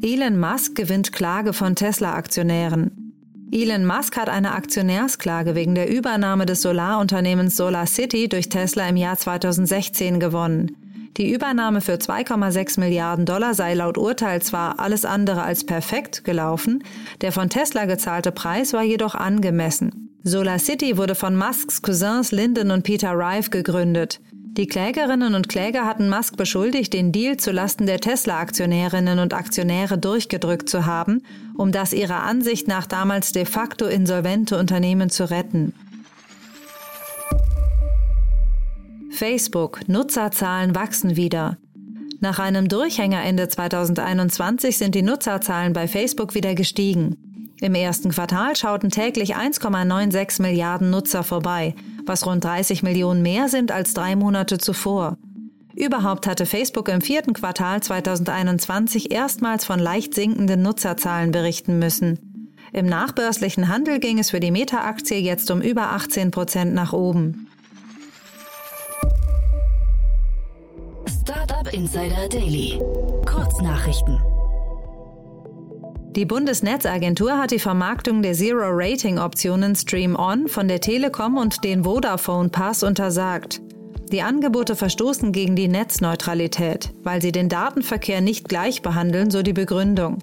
Elon 0.02 0.38
Musk 0.38 0.74
gewinnt 0.74 1.12
Klage 1.12 1.52
von 1.52 1.76
Tesla-Aktionären. 1.76 3.14
Elon 3.52 3.86
Musk 3.86 4.16
hat 4.16 4.28
eine 4.28 4.52
Aktionärsklage 4.52 5.54
wegen 5.54 5.76
der 5.76 5.88
Übernahme 5.88 6.44
des 6.44 6.60
Solarunternehmens 6.60 7.56
SolarCity 7.56 8.28
durch 8.28 8.48
Tesla 8.48 8.88
im 8.88 8.96
Jahr 8.96 9.16
2016 9.16 10.18
gewonnen. 10.18 10.87
Die 11.18 11.32
Übernahme 11.32 11.80
für 11.80 11.94
2,6 11.94 12.78
Milliarden 12.78 13.26
Dollar 13.26 13.52
sei 13.52 13.74
laut 13.74 13.98
Urteil 13.98 14.40
zwar 14.40 14.78
alles 14.78 15.04
andere 15.04 15.42
als 15.42 15.66
perfekt 15.66 16.22
gelaufen, 16.22 16.84
der 17.22 17.32
von 17.32 17.50
Tesla 17.50 17.86
gezahlte 17.86 18.30
Preis 18.30 18.72
war 18.72 18.84
jedoch 18.84 19.16
angemessen. 19.16 20.16
SolarCity 20.22 20.96
wurde 20.96 21.16
von 21.16 21.36
Musks 21.36 21.82
Cousins 21.82 22.30
Lyndon 22.30 22.70
und 22.70 22.84
Peter 22.84 23.12
Rive 23.14 23.50
gegründet. 23.50 24.20
Die 24.32 24.68
Klägerinnen 24.68 25.34
und 25.34 25.48
Kläger 25.48 25.86
hatten 25.86 26.08
Musk 26.08 26.36
beschuldigt, 26.36 26.92
den 26.92 27.10
Deal 27.10 27.36
zulasten 27.36 27.86
der 27.86 28.00
Tesla-Aktionärinnen 28.00 29.18
und 29.18 29.34
Aktionäre 29.34 29.98
durchgedrückt 29.98 30.68
zu 30.68 30.86
haben, 30.86 31.22
um 31.56 31.72
das 31.72 31.92
ihrer 31.92 32.22
Ansicht 32.22 32.68
nach 32.68 32.86
damals 32.86 33.32
de 33.32 33.44
facto 33.44 33.86
insolvente 33.86 34.56
Unternehmen 34.56 35.10
zu 35.10 35.30
retten. 35.30 35.74
Facebook, 39.18 39.80
Nutzerzahlen 39.88 40.76
wachsen 40.76 41.16
wieder. 41.16 41.58
Nach 42.20 42.38
einem 42.38 42.68
Durchhänger 42.68 43.20
Ende 43.24 43.48
2021 43.48 44.78
sind 44.78 44.94
die 44.94 45.02
Nutzerzahlen 45.02 45.72
bei 45.72 45.88
Facebook 45.88 46.36
wieder 46.36 46.54
gestiegen. 46.54 47.56
Im 47.60 47.74
ersten 47.74 48.10
Quartal 48.10 48.54
schauten 48.54 48.90
täglich 48.90 49.34
1,96 49.36 50.40
Milliarden 50.40 50.90
Nutzer 50.90 51.24
vorbei, 51.24 51.74
was 52.06 52.26
rund 52.26 52.44
30 52.44 52.84
Millionen 52.84 53.20
mehr 53.20 53.48
sind 53.48 53.72
als 53.72 53.92
drei 53.92 54.14
Monate 54.14 54.56
zuvor. 54.58 55.18
Überhaupt 55.74 56.28
hatte 56.28 56.46
Facebook 56.46 56.88
im 56.88 57.00
vierten 57.00 57.32
Quartal 57.32 57.82
2021 57.82 59.10
erstmals 59.10 59.64
von 59.64 59.80
leicht 59.80 60.14
sinkenden 60.14 60.62
Nutzerzahlen 60.62 61.32
berichten 61.32 61.80
müssen. 61.80 62.54
Im 62.72 62.86
nachbörslichen 62.86 63.66
Handel 63.66 63.98
ging 63.98 64.20
es 64.20 64.30
für 64.30 64.38
die 64.38 64.52
Meta-Aktie 64.52 65.18
jetzt 65.18 65.50
um 65.50 65.60
über 65.60 65.90
18 65.90 66.30
Prozent 66.30 66.72
nach 66.72 66.92
oben. 66.92 67.47
Startup 71.28 71.70
Insider 71.74 72.26
Daily. 72.30 72.80
Kurznachrichten. 73.26 74.18
Die 76.16 76.24
Bundesnetzagentur 76.24 77.36
hat 77.36 77.50
die 77.50 77.58
Vermarktung 77.58 78.22
der 78.22 78.32
Zero-Rating-Optionen 78.32 79.76
Stream 79.76 80.16
On 80.16 80.48
von 80.48 80.68
der 80.68 80.80
Telekom 80.80 81.36
und 81.36 81.64
den 81.64 81.84
Vodafone 81.84 82.48
Pass 82.48 82.82
untersagt. 82.82 83.60
Die 84.10 84.22
Angebote 84.22 84.74
verstoßen 84.74 85.32
gegen 85.32 85.54
die 85.54 85.68
Netzneutralität, 85.68 86.94
weil 87.02 87.20
sie 87.20 87.30
den 87.30 87.50
Datenverkehr 87.50 88.22
nicht 88.22 88.48
gleich 88.48 88.80
behandeln, 88.80 89.30
so 89.30 89.42
die 89.42 89.52
Begründung. 89.52 90.20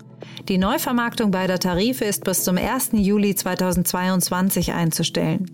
Die 0.50 0.58
Neuvermarktung 0.58 1.30
beider 1.30 1.60
Tarife 1.60 2.06
ist 2.06 2.24
bis 2.24 2.44
zum 2.44 2.58
1. 2.58 2.94
Juli 2.94 3.36
2022 3.36 4.74
einzustellen. 4.74 5.52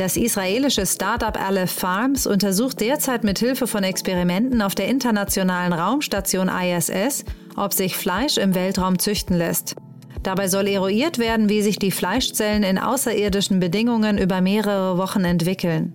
Das 0.00 0.16
israelische 0.16 0.86
Startup 0.86 1.38
Aleph 1.38 1.72
Farms 1.72 2.26
untersucht 2.26 2.80
derzeit 2.80 3.22
mit 3.22 3.38
Hilfe 3.38 3.66
von 3.66 3.84
Experimenten 3.84 4.62
auf 4.62 4.74
der 4.74 4.88
internationalen 4.88 5.74
Raumstation 5.74 6.48
ISS, 6.48 7.26
ob 7.54 7.74
sich 7.74 7.98
Fleisch 7.98 8.38
im 8.38 8.54
Weltraum 8.54 8.98
züchten 8.98 9.36
lässt. 9.36 9.76
Dabei 10.22 10.48
soll 10.48 10.68
eruiert 10.68 11.18
werden, 11.18 11.50
wie 11.50 11.60
sich 11.60 11.78
die 11.78 11.90
Fleischzellen 11.90 12.62
in 12.62 12.78
außerirdischen 12.78 13.60
Bedingungen 13.60 14.16
über 14.16 14.40
mehrere 14.40 14.96
Wochen 14.96 15.26
entwickeln. 15.26 15.92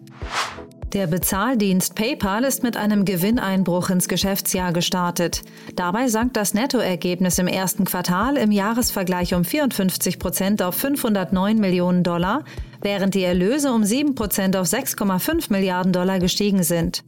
Der 0.93 1.07
Bezahldienst 1.07 1.95
PayPal 1.95 2.45
ist 2.45 2.63
mit 2.63 2.77
einem 2.77 3.03
Gewinneinbruch 3.03 3.89
ins 3.89 4.07
Geschäftsjahr 4.07 4.71
gestartet. 4.71 5.41
Dabei 5.75 6.07
sank 6.07 6.35
das 6.35 6.53
Nettoergebnis 6.53 7.37
im 7.37 7.47
ersten 7.47 7.83
Quartal 7.83 8.37
im 8.37 8.51
Jahresvergleich 8.51 9.33
um 9.33 9.43
54 9.43 10.19
Prozent 10.19 10.61
auf 10.61 10.75
509 10.75 11.59
Millionen 11.59 12.03
Dollar, 12.03 12.45
während 12.85 13.15
die 13.15 13.23
Erlöse 13.23 13.73
um 13.73 13.83
7 13.83 14.15
Prozent 14.15 14.55
auf 14.55 14.67
6,5 14.67 15.51
Milliarden 15.51 15.91
Dollar 15.91 16.19
gestiegen 16.19 16.63
sind. 16.63 17.03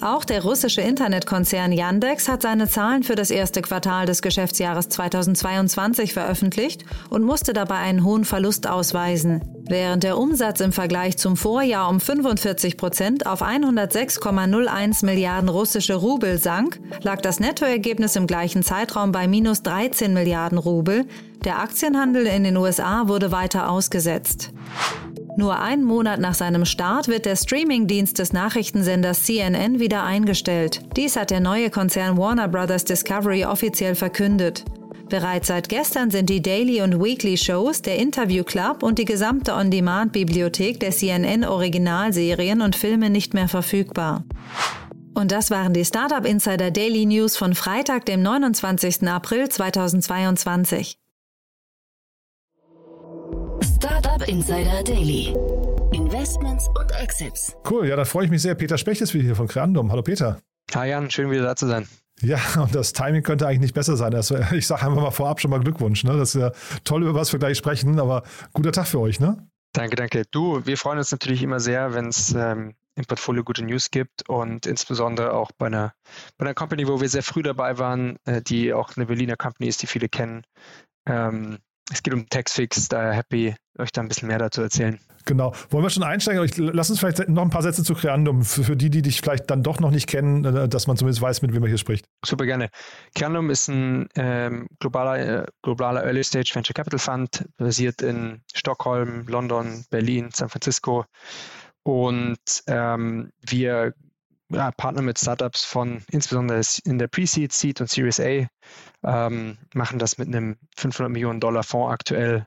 Auch 0.00 0.24
der 0.24 0.42
russische 0.42 0.80
Internetkonzern 0.80 1.72
Yandex 1.72 2.28
hat 2.28 2.42
seine 2.42 2.68
Zahlen 2.68 3.02
für 3.02 3.14
das 3.14 3.30
erste 3.30 3.62
Quartal 3.62 4.06
des 4.06 4.22
Geschäftsjahres 4.22 4.88
2022 4.88 6.12
veröffentlicht 6.12 6.84
und 7.10 7.22
musste 7.22 7.52
dabei 7.52 7.76
einen 7.76 8.04
hohen 8.04 8.24
Verlust 8.24 8.66
ausweisen. 8.68 9.42
Während 9.66 10.02
der 10.02 10.18
Umsatz 10.18 10.60
im 10.60 10.72
Vergleich 10.72 11.16
zum 11.16 11.36
Vorjahr 11.36 11.88
um 11.88 12.00
45 12.00 12.76
Prozent 12.76 13.26
auf 13.26 13.42
106,01 13.42 15.06
Milliarden 15.06 15.48
russische 15.48 15.94
Rubel 15.94 16.38
sank, 16.38 16.80
lag 17.02 17.22
das 17.22 17.40
Nettoergebnis 17.40 18.16
im 18.16 18.26
gleichen 18.26 18.62
Zeitraum 18.62 19.10
bei 19.10 19.26
minus 19.26 19.62
13 19.62 20.12
Milliarden 20.12 20.58
Rubel. 20.58 21.06
Der 21.44 21.60
Aktienhandel 21.60 22.26
in 22.26 22.44
den 22.44 22.56
USA 22.56 23.08
wurde 23.08 23.32
weiter 23.32 23.70
ausgesetzt. 23.70 24.52
Nur 25.36 25.58
einen 25.58 25.84
Monat 25.84 26.20
nach 26.20 26.34
seinem 26.34 26.64
Start 26.64 27.08
wird 27.08 27.26
der 27.26 27.36
Streamingdienst 27.36 28.18
des 28.18 28.32
Nachrichtensenders 28.32 29.24
CNN 29.24 29.80
wieder 29.80 30.04
eingestellt. 30.04 30.80
Dies 30.96 31.16
hat 31.16 31.30
der 31.30 31.40
neue 31.40 31.70
Konzern 31.70 32.16
Warner 32.16 32.46
Bros. 32.46 32.84
Discovery 32.84 33.44
offiziell 33.44 33.96
verkündet. 33.96 34.64
Bereits 35.08 35.48
seit 35.48 35.68
gestern 35.68 36.10
sind 36.10 36.30
die 36.30 36.40
Daily 36.40 36.82
und 36.82 37.02
Weekly 37.02 37.36
Shows, 37.36 37.82
der 37.82 37.98
Interview 37.98 38.44
Club 38.44 38.82
und 38.82 38.98
die 38.98 39.04
gesamte 39.04 39.54
On-Demand-Bibliothek 39.54 40.80
der 40.80 40.92
CNN 40.92 41.44
Originalserien 41.44 42.62
und 42.62 42.76
Filme 42.76 43.10
nicht 43.10 43.34
mehr 43.34 43.48
verfügbar. 43.48 44.24
Und 45.14 45.30
das 45.30 45.50
waren 45.50 45.74
die 45.74 45.84
Startup 45.84 46.24
Insider 46.24 46.70
Daily 46.70 47.06
News 47.06 47.36
von 47.36 47.54
Freitag, 47.54 48.06
dem 48.06 48.22
29. 48.22 49.06
April 49.06 49.48
2022. 49.48 50.98
Startup 53.64 54.20
Insider 54.28 54.82
Daily. 54.84 55.34
Investments 55.92 56.68
und 56.78 56.92
Exits. 57.00 57.56
Cool, 57.68 57.88
ja, 57.88 57.96
da 57.96 58.04
freue 58.04 58.26
ich 58.26 58.30
mich 58.30 58.42
sehr. 58.42 58.54
Peter 58.54 58.76
Specht 58.76 59.00
ist 59.00 59.14
wieder 59.14 59.24
hier 59.24 59.36
von 59.36 59.48
Creandum. 59.48 59.90
Hallo 59.90 60.02
Peter. 60.02 60.38
Hi 60.74 60.90
Jan, 60.90 61.10
schön 61.10 61.30
wieder 61.30 61.44
da 61.44 61.56
zu 61.56 61.66
sein. 61.66 61.88
Ja, 62.20 62.38
und 62.60 62.74
das 62.74 62.92
Timing 62.92 63.22
könnte 63.22 63.46
eigentlich 63.46 63.60
nicht 63.60 63.74
besser 63.74 63.96
sein. 63.96 64.14
Also 64.14 64.36
ich 64.52 64.66
sage 64.66 64.86
einfach 64.86 65.00
mal 65.00 65.10
vorab 65.12 65.40
schon 65.40 65.50
mal 65.50 65.60
Glückwunsch. 65.60 66.04
Ne? 66.04 66.14
Das 66.14 66.34
ist 66.34 66.40
ja 66.42 66.52
toll, 66.84 67.04
über 67.04 67.14
was 67.14 67.32
wir 67.32 67.38
gleich 67.38 67.56
sprechen, 67.56 67.98
aber 67.98 68.24
guter 68.52 68.70
Tag 68.70 68.86
für 68.86 69.00
euch, 69.00 69.18
ne? 69.18 69.48
Danke, 69.72 69.96
danke. 69.96 70.24
Du, 70.30 70.66
wir 70.66 70.76
freuen 70.76 70.98
uns 70.98 71.10
natürlich 71.10 71.42
immer 71.42 71.58
sehr, 71.58 71.94
wenn 71.94 72.08
es 72.08 72.34
ähm, 72.34 72.74
im 72.96 73.04
Portfolio 73.06 73.44
gute 73.44 73.64
News 73.64 73.90
gibt 73.90 74.28
und 74.28 74.66
insbesondere 74.66 75.32
auch 75.32 75.52
bei 75.56 75.66
einer, 75.66 75.94
bei 76.36 76.44
einer 76.44 76.54
Company, 76.54 76.86
wo 76.86 77.00
wir 77.00 77.08
sehr 77.08 77.22
früh 77.22 77.42
dabei 77.42 77.78
waren, 77.78 78.18
äh, 78.26 78.42
die 78.42 78.74
auch 78.74 78.94
eine 78.94 79.06
Berliner 79.06 79.36
Company 79.36 79.68
ist, 79.68 79.80
die 79.80 79.86
viele 79.86 80.10
kennen. 80.10 80.42
Ähm, 81.06 81.60
es 81.92 82.02
geht 82.02 82.14
um 82.14 82.28
Taxfix, 82.28 82.88
daher 82.88 83.12
happy, 83.12 83.54
euch 83.78 83.92
da 83.92 84.00
ein 84.00 84.08
bisschen 84.08 84.28
mehr 84.28 84.38
dazu 84.38 84.62
erzählen. 84.62 84.98
Genau. 85.26 85.54
Wollen 85.70 85.84
wir 85.84 85.90
schon 85.90 86.02
einsteigen? 86.02 86.44
Ich, 86.44 86.56
lass 86.58 86.90
uns 86.90 87.00
vielleicht 87.00 87.28
noch 87.28 87.42
ein 87.42 87.50
paar 87.50 87.62
Sätze 87.62 87.82
zu 87.82 87.94
Creandum, 87.94 88.44
für, 88.44 88.62
für, 88.62 88.76
die, 88.76 88.90
die 88.90 89.00
dich 89.00 89.20
vielleicht 89.20 89.50
dann 89.50 89.62
doch 89.62 89.80
noch 89.80 89.90
nicht 89.90 90.06
kennen, 90.06 90.44
äh, 90.44 90.68
dass 90.68 90.86
man 90.86 90.96
zumindest 90.96 91.22
weiß, 91.22 91.42
mit 91.42 91.54
wem 91.54 91.60
man 91.60 91.68
hier 91.68 91.78
spricht. 91.78 92.06
Super 92.24 92.44
gerne. 92.44 92.68
Creandum 93.14 93.50
ist 93.50 93.68
ein 93.68 94.08
ähm, 94.16 94.66
globaler, 94.80 95.44
äh, 95.44 95.46
globaler 95.62 96.04
Early 96.04 96.22
Stage 96.24 96.50
Venture 96.54 96.74
Capital 96.74 96.98
Fund, 96.98 97.44
basiert 97.56 98.02
in 98.02 98.42
Stockholm, 98.54 99.26
London, 99.26 99.84
Berlin, 99.90 100.28
San 100.32 100.50
Francisco. 100.50 101.06
Und 101.84 102.38
ähm, 102.66 103.30
wir 103.46 103.94
ja, 104.50 104.70
Partner 104.72 105.02
mit 105.02 105.18
Startups 105.18 105.64
von 105.64 106.02
insbesondere 106.10 106.60
in 106.84 106.98
der 106.98 107.08
Pre-Seed, 107.08 107.52
Seed 107.52 107.80
und 107.80 107.90
Series 107.90 108.20
A, 108.20 108.46
ähm, 109.04 109.58
machen 109.74 109.98
das 109.98 110.18
mit 110.18 110.28
einem 110.28 110.56
500 110.76 111.12
Millionen 111.12 111.40
Dollar 111.40 111.62
Fonds 111.62 111.92
aktuell, 111.92 112.46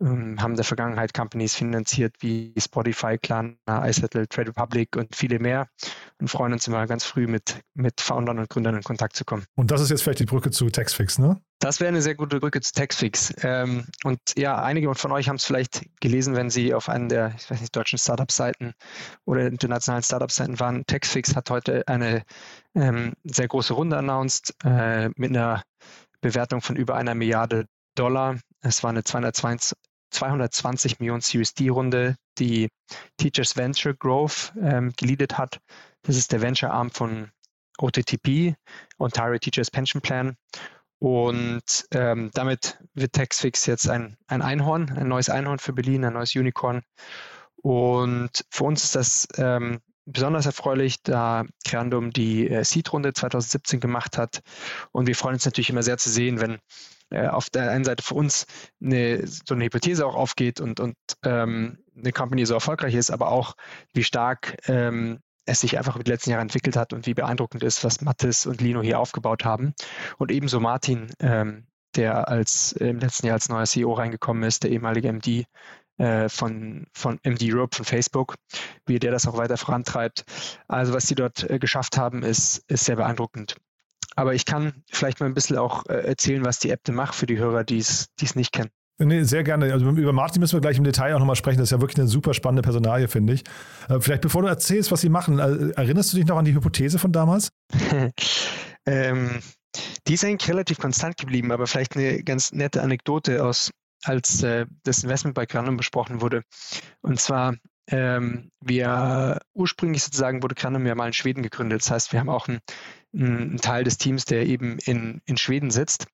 haben 0.00 0.52
in 0.52 0.56
der 0.56 0.64
Vergangenheit 0.64 1.12
Companies 1.12 1.54
finanziert 1.54 2.14
wie 2.20 2.54
Spotify, 2.58 3.18
Klarna, 3.18 3.56
iSettle, 3.66 4.28
Trade 4.28 4.48
Republic 4.48 4.96
und 4.96 5.14
viele 5.16 5.38
mehr 5.38 5.68
und 6.20 6.28
freuen 6.28 6.52
uns 6.52 6.66
immer 6.68 6.86
ganz 6.86 7.04
früh 7.04 7.26
mit, 7.26 7.60
mit 7.74 8.00
Foundern 8.00 8.38
und 8.38 8.48
Gründern 8.48 8.76
in 8.76 8.82
Kontakt 8.82 9.16
zu 9.16 9.24
kommen. 9.24 9.44
Und 9.56 9.70
das 9.70 9.80
ist 9.80 9.90
jetzt 9.90 10.02
vielleicht 10.02 10.20
die 10.20 10.26
Brücke 10.26 10.50
zu 10.50 10.70
Taxfix, 10.70 11.18
ne? 11.18 11.40
Das 11.60 11.80
wäre 11.80 11.88
eine 11.88 12.02
sehr 12.02 12.14
gute 12.14 12.38
Brücke 12.38 12.60
zu 12.60 12.72
Taxfix. 12.72 13.34
Ähm, 13.42 13.86
und 14.04 14.20
ja, 14.36 14.62
einige 14.62 14.94
von 14.94 15.10
euch 15.10 15.28
haben 15.28 15.36
es 15.36 15.44
vielleicht 15.44 15.86
gelesen, 16.00 16.36
wenn 16.36 16.50
sie 16.50 16.72
auf 16.72 16.88
einen 16.88 17.08
der, 17.08 17.34
ich 17.36 17.50
weiß 17.50 17.60
nicht, 17.60 17.74
deutschen 17.74 17.98
Startup-Seiten 17.98 18.74
oder 19.24 19.46
internationalen 19.46 20.04
Startup-Seiten 20.04 20.60
waren. 20.60 20.86
Taxfix 20.86 21.34
hat 21.34 21.50
heute 21.50 21.86
eine 21.88 22.22
ähm, 22.76 23.14
sehr 23.24 23.48
große 23.48 23.74
Runde 23.74 23.96
announced 23.98 24.54
äh, 24.64 25.08
mit 25.16 25.30
einer 25.30 25.64
Bewertung 26.20 26.60
von 26.60 26.76
über 26.76 26.94
einer 26.94 27.16
Milliarde 27.16 27.66
Dollar. 27.96 28.36
Es 28.60 28.84
war 28.84 28.90
eine 28.90 29.02
220, 29.02 29.76
220 30.10 31.00
Millionen 31.00 31.20
Series 31.20 31.54
D-Runde, 31.54 32.16
die 32.38 32.68
Teachers 33.16 33.56
Venture 33.56 33.94
Growth 33.94 34.52
ähm, 34.60 34.92
geleadet 34.96 35.38
hat. 35.38 35.60
Das 36.02 36.16
ist 36.16 36.32
der 36.32 36.40
Venture-Arm 36.40 36.90
von 36.90 37.30
OTTP, 37.78 38.54
Ontario 38.98 39.38
Teachers 39.38 39.70
Pension 39.70 40.02
Plan. 40.02 40.36
Und 41.00 41.86
ähm, 41.92 42.30
damit 42.34 42.78
wird 42.94 43.12
Taxfix 43.12 43.66
jetzt 43.66 43.88
ein, 43.88 44.16
ein 44.26 44.42
Einhorn, 44.42 44.90
ein 44.90 45.08
neues 45.08 45.30
Einhorn 45.30 45.60
für 45.60 45.72
Berlin, 45.72 46.04
ein 46.04 46.14
neues 46.14 46.34
Unicorn. 46.34 46.82
Und 47.62 48.44
für 48.50 48.64
uns 48.64 48.84
ist 48.84 48.94
das 48.96 49.28
ähm, 49.36 49.80
besonders 50.06 50.46
erfreulich, 50.46 51.02
da 51.02 51.44
Creandum 51.64 52.12
die 52.12 52.48
äh, 52.48 52.64
Seed-Runde 52.64 53.12
2017 53.12 53.78
gemacht 53.78 54.18
hat. 54.18 54.40
Und 54.90 55.06
wir 55.06 55.14
freuen 55.14 55.34
uns 55.34 55.44
natürlich 55.44 55.70
immer 55.70 55.82
sehr 55.82 55.98
zu 55.98 56.10
sehen, 56.10 56.40
wenn 56.40 56.58
äh, 57.10 57.28
auf 57.28 57.50
der 57.50 57.70
einen 57.70 57.84
Seite 57.84 58.02
für 58.02 58.14
uns 58.14 58.46
eine, 58.82 59.26
so 59.26 59.54
eine 59.54 59.64
Hypothese 59.64 60.06
auch 60.06 60.14
aufgeht 60.14 60.60
und, 60.60 60.80
und 60.80 60.96
ähm, 61.24 61.78
eine 61.96 62.12
Company 62.12 62.46
so 62.46 62.54
erfolgreich 62.54 62.94
ist, 62.94 63.10
aber 63.10 63.30
auch 63.30 63.54
wie 63.92 64.04
stark 64.04 64.56
ähm, 64.68 65.20
es 65.46 65.60
sich 65.60 65.78
einfach 65.78 65.94
über 65.94 66.04
die 66.04 66.10
letzten 66.10 66.30
Jahre 66.30 66.42
entwickelt 66.42 66.76
hat 66.76 66.92
und 66.92 67.06
wie 67.06 67.14
beeindruckend 67.14 67.62
ist, 67.62 67.82
was 67.82 68.02
Mathis 68.02 68.46
und 68.46 68.60
Lino 68.60 68.82
hier 68.82 69.00
aufgebaut 69.00 69.44
haben. 69.44 69.74
Und 70.18 70.30
ebenso 70.30 70.60
Martin, 70.60 71.10
ähm, 71.20 71.66
der 71.96 72.28
als 72.28 72.72
äh, 72.72 72.88
im 72.88 72.98
letzten 72.98 73.26
Jahr 73.26 73.34
als 73.34 73.48
neuer 73.48 73.64
CEO 73.64 73.94
reingekommen 73.94 74.42
ist, 74.42 74.62
der 74.62 74.70
ehemalige 74.70 75.08
MD 75.08 75.46
äh, 75.96 76.28
von, 76.28 76.86
von 76.92 77.18
MD 77.24 77.52
Europe 77.52 77.74
von 77.76 77.84
Facebook, 77.84 78.34
wie 78.86 78.98
der 78.98 79.10
das 79.10 79.26
auch 79.26 79.36
weiter 79.36 79.56
vorantreibt. 79.56 80.24
Also 80.68 80.92
was 80.92 81.06
sie 81.06 81.14
dort 81.14 81.48
äh, 81.48 81.58
geschafft 81.58 81.96
haben, 81.96 82.22
ist, 82.22 82.62
ist 82.68 82.84
sehr 82.84 82.96
beeindruckend. 82.96 83.56
Aber 84.18 84.34
ich 84.34 84.44
kann 84.44 84.72
vielleicht 84.90 85.20
mal 85.20 85.26
ein 85.26 85.34
bisschen 85.34 85.58
auch 85.58 85.86
äh, 85.86 85.94
erzählen, 85.94 86.44
was 86.44 86.58
die 86.58 86.70
App 86.70 86.82
denn 86.82 86.96
macht 86.96 87.14
für 87.14 87.26
die 87.26 87.38
Hörer, 87.38 87.62
die 87.62 87.78
es 87.78 88.08
nicht 88.34 88.50
kennen. 88.50 88.70
Nee, 88.98 89.22
sehr 89.22 89.44
gerne. 89.44 89.72
Also 89.72 89.88
über 89.90 90.12
Martin 90.12 90.40
müssen 90.40 90.54
wir 90.54 90.60
gleich 90.60 90.76
im 90.76 90.82
Detail 90.82 91.14
auch 91.14 91.20
nochmal 91.20 91.36
sprechen. 91.36 91.58
Das 91.58 91.68
ist 91.68 91.70
ja 91.70 91.80
wirklich 91.80 91.98
eine 91.98 92.08
super 92.08 92.34
spannende 92.34 92.62
Personalie, 92.62 93.06
finde 93.06 93.34
ich. 93.34 93.44
Äh, 93.88 94.00
vielleicht 94.00 94.22
bevor 94.22 94.42
du 94.42 94.48
erzählst, 94.48 94.90
was 94.90 95.02
sie 95.02 95.08
machen, 95.08 95.38
äh, 95.38 95.70
erinnerst 95.76 96.12
du 96.12 96.16
dich 96.16 96.26
noch 96.26 96.36
an 96.36 96.44
die 96.44 96.52
Hypothese 96.52 96.98
von 96.98 97.12
damals? 97.12 97.50
ähm, 98.86 99.38
die 100.08 100.14
ist 100.14 100.24
eigentlich 100.24 100.50
relativ 100.50 100.78
konstant 100.78 101.16
geblieben, 101.16 101.52
aber 101.52 101.68
vielleicht 101.68 101.94
eine 101.94 102.24
ganz 102.24 102.50
nette 102.50 102.82
Anekdote 102.82 103.44
aus, 103.44 103.70
als 104.02 104.42
äh, 104.42 104.66
das 104.82 105.04
Investment 105.04 105.36
bei 105.36 105.46
Granum 105.46 105.76
besprochen 105.76 106.20
wurde. 106.20 106.42
Und 107.02 107.20
zwar 107.20 107.54
ähm, 107.90 108.50
wir 108.60 109.40
ursprünglich 109.54 110.02
sozusagen 110.02 110.42
wurde 110.42 110.54
Granum 110.54 110.86
ja 110.86 110.94
mal 110.94 111.06
in 111.06 111.12
Schweden 111.12 111.42
gegründet. 111.42 111.80
Das 111.80 111.90
heißt, 111.90 112.12
wir 112.12 112.20
haben 112.20 112.28
auch 112.28 112.48
einen, 112.48 112.60
einen 113.14 113.58
Teil 113.58 113.84
des 113.84 113.98
Teams, 113.98 114.24
der 114.24 114.46
eben 114.46 114.78
in, 114.78 115.20
in 115.24 115.36
Schweden 115.36 115.70
sitzt. 115.70 116.06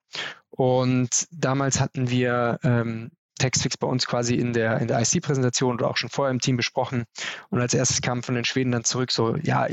Und 0.51 1.27
damals 1.31 1.81
hatten 1.81 2.11
wir 2.11 2.59
ähm, 2.63 3.11
Textfix 3.39 3.77
bei 3.77 3.87
uns 3.87 4.07
quasi 4.07 4.37
in 4.37 4.53
der, 4.53 4.79
in 4.79 4.89
der 4.89 5.01
IC-Präsentation 5.01 5.75
oder 5.75 5.91
auch 5.91 5.97
schon 5.97 6.11
vorher 6.11 6.31
im 6.31 6.41
Team 6.41 6.57
besprochen. 6.57 7.05
Und 7.51 7.61
als 7.61 7.75
erstes 7.75 8.01
kam 8.01 8.23
von 8.23 8.35
den 8.35 8.45
Schweden 8.45 8.71
dann 8.71 8.85
zurück 8.85 9.11
so, 9.11 9.37
ja, 9.37 9.67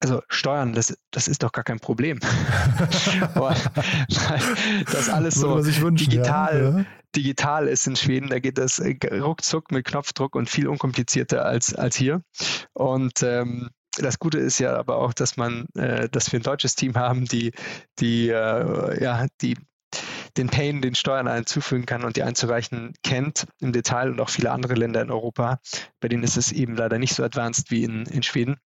also 0.00 0.22
Steuern, 0.28 0.74
das, 0.74 0.96
das 1.10 1.28
ist 1.28 1.42
doch 1.42 1.52
gar 1.52 1.64
kein 1.64 1.80
Problem. 1.80 2.18
das 4.92 5.08
alles 5.08 5.36
so 5.36 5.64
wünschen, 5.64 6.10
digital, 6.10 6.74
ja. 6.76 6.84
digital 7.16 7.68
ist 7.68 7.86
in 7.86 7.96
Schweden, 7.96 8.28
da 8.28 8.38
geht 8.38 8.58
das 8.58 8.80
äh, 8.80 8.98
ruckzuck 9.18 9.70
mit 9.70 9.86
Knopfdruck 9.86 10.34
und 10.34 10.50
viel 10.50 10.68
unkomplizierter 10.68 11.46
als, 11.46 11.74
als 11.74 11.96
hier. 11.96 12.20
Und 12.74 13.22
ähm, 13.22 13.70
das 13.98 14.18
Gute 14.18 14.38
ist 14.38 14.58
ja 14.58 14.76
aber 14.76 14.96
auch, 14.96 15.12
dass 15.12 15.36
man, 15.36 15.66
äh, 15.74 16.08
dass 16.08 16.32
wir 16.32 16.40
ein 16.40 16.44
deutsches 16.44 16.74
Team 16.74 16.94
haben, 16.94 17.24
die, 17.26 17.52
die, 17.98 18.28
äh, 18.28 19.02
ja, 19.02 19.26
die 19.40 19.56
den 20.36 20.48
Pain, 20.48 20.82
den 20.82 20.96
Steuern 20.96 21.28
einzufügen 21.28 21.86
kann 21.86 22.04
und 22.04 22.16
die 22.16 22.24
einzureichen 22.24 22.94
kennt 23.04 23.46
im 23.60 23.72
Detail 23.72 24.10
und 24.10 24.20
auch 24.20 24.30
viele 24.30 24.50
andere 24.50 24.74
Länder 24.74 25.00
in 25.00 25.12
Europa. 25.12 25.60
Bei 26.00 26.08
denen 26.08 26.24
ist 26.24 26.36
es 26.36 26.50
eben 26.50 26.76
leider 26.76 26.98
nicht 26.98 27.14
so 27.14 27.22
advanced 27.22 27.70
wie 27.70 27.84
in, 27.84 28.06
in 28.06 28.24
Schweden. 28.24 28.56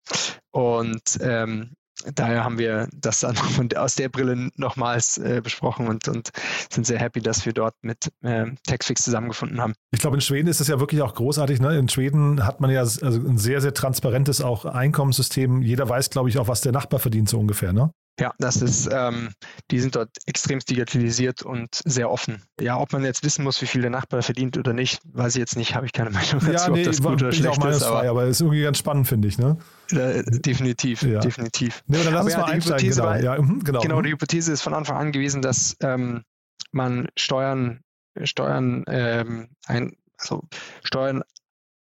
Und 0.51 1.19
ähm, 1.21 1.75
daher 2.15 2.45
haben 2.45 2.59
wir 2.59 2.89
das 2.95 3.21
dann 3.21 3.37
aus 3.77 3.95
der 3.95 4.09
Brille 4.09 4.51
nochmals 4.57 5.19
äh, 5.19 5.41
besprochen 5.43 5.89
und, 5.89 6.09
und 6.09 6.31
sind 6.71 6.87
sehr 6.87 6.99
happy, 6.99 7.21
dass 7.21 7.45
wir 7.45 7.53
dort 7.53 7.75
mit 7.83 8.11
äh, 8.23 8.47
Taxfix 8.67 9.03
zusammengefunden 9.03 9.61
haben. 9.61 9.75
Ich 9.91 10.01
glaube, 10.01 10.17
in 10.17 10.21
Schweden 10.21 10.49
ist 10.49 10.61
es 10.61 10.69
ja 10.69 10.81
wirklich 10.81 11.03
auch 11.03 11.15
großartig. 11.15 11.61
Ne? 11.61 11.77
In 11.79 11.89
Schweden 11.89 12.47
hat 12.47 12.61
man 12.61 12.71
ja 12.71 12.81
also 12.81 13.07
ein 13.07 13.39
sehr, 13.39 13.61
sehr 13.61 13.75
transparentes 13.75 14.41
auch 14.41 14.65
Einkommenssystem. 14.65 15.63
Jeder 15.63 15.89
weiß, 15.89 16.11
glaube 16.11 16.29
ich, 16.29 16.39
auch, 16.39 16.49
was 16.49 16.61
der 16.61 16.73
Nachbar 16.73 17.01
verdient, 17.01 17.29
so 17.29 17.39
ungefähr. 17.39 17.73
Ne? 17.73 17.91
Ja, 18.21 18.35
das 18.39 18.63
ist, 18.63 18.89
ähm, 18.93 19.31
die 19.71 19.79
sind 19.79 19.95
dort 19.95 20.11
extrem 20.27 20.59
digitalisiert 20.59 21.43
und 21.43 21.69
sehr 21.85 22.11
offen. 22.11 22.43
Ja, 22.61 22.79
ob 22.79 22.93
man 22.93 23.05
jetzt 23.05 23.25
wissen 23.25 23.45
muss, 23.45 23.63
wie 23.63 23.67
viel 23.67 23.81
der 23.81 23.91
Nachbar 23.91 24.23
verdient 24.23 24.59
oder 24.59 24.73
nicht, 24.73 25.01
weiß 25.05 25.37
ich 25.37 25.41
jetzt 25.41 25.57
nicht, 25.57 25.75
habe 25.75 25.87
ich 25.87 25.93
keine 25.93 26.11
Meinung 26.11 26.41
dazu, 26.41 26.51
ja, 26.51 26.69
nee, 26.71 26.81
ob 26.81 26.87
das 26.87 27.01
gut 27.01 27.23
oder 27.23 27.33
schlecht 27.33 27.65
ist. 27.65 27.83
Aber, 27.83 28.09
aber 28.09 28.25
ist 28.27 28.41
irgendwie 28.41 28.63
ganz 28.63 28.79
spannend, 28.79 29.07
finde 29.07 29.29
ich, 29.29 29.39
ne? 29.39 29.57
Äh, 29.93 30.25
definitiv, 30.25 31.03
ja. 31.03 31.21
definitiv. 31.21 31.83
Nee, 31.87 32.03
dann 32.03 32.15
lass 32.15 32.25
uns 32.25 32.33
ja, 32.33 32.41
mal 32.41 32.51
einsteigen. 32.51 32.91
Genau. 32.91 33.05
War, 33.05 33.21
ja, 33.21 33.41
mhm, 33.41 33.63
genau. 33.63 33.81
genau, 33.81 34.03
die 34.03 34.11
Hypothese 34.11 34.53
ist 34.53 34.63
von 34.63 34.75
Anfang 34.75 34.97
an 34.97 35.13
gewesen, 35.13 35.41
dass 35.41 35.77
ähm, 35.81 36.25
man 36.73 37.09
Steuern, 37.17 37.81
Steuern, 38.25 38.85
ähm, 38.89 39.49
ein, 39.67 39.97
also 40.19 40.43
Steuern 40.83 41.23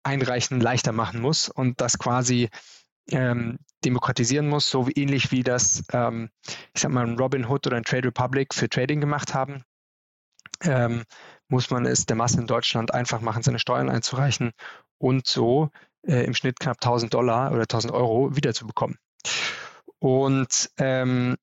einreichen 0.02 0.60
leichter 0.60 0.92
machen 0.92 1.20
muss 1.20 1.48
und 1.48 1.80
dass 1.80 1.98
quasi 1.98 2.48
ähm, 3.10 3.58
demokratisieren 3.84 4.48
muss, 4.48 4.68
so 4.68 4.86
wie, 4.86 4.92
ähnlich 4.92 5.30
wie 5.32 5.42
das, 5.42 5.82
ähm, 5.92 6.30
ich 6.74 6.82
sag 6.82 6.90
mal, 6.92 7.06
ein 7.06 7.18
Robin 7.18 7.46
Hood 7.46 7.66
oder 7.66 7.76
ein 7.76 7.84
Trade 7.84 8.08
Republic 8.08 8.54
für 8.54 8.68
Trading 8.68 9.00
gemacht 9.00 9.34
haben, 9.34 9.64
ähm, 10.62 11.04
muss 11.48 11.70
man 11.70 11.86
es 11.86 12.06
der 12.06 12.16
Masse 12.16 12.40
in 12.40 12.46
Deutschland 12.46 12.92
einfach 12.94 13.20
machen, 13.20 13.42
seine 13.42 13.58
Steuern 13.58 13.88
einzureichen 13.88 14.52
und 14.98 15.26
so 15.26 15.70
äh, 16.06 16.24
im 16.24 16.34
Schnitt 16.34 16.60
knapp 16.60 16.76
1000 16.76 17.14
Dollar 17.14 17.52
oder 17.52 17.62
1000 17.62 17.92
Euro 17.92 18.34
wiederzubekommen. 18.36 18.98
Und 19.98 20.70
ähm, 20.78 21.36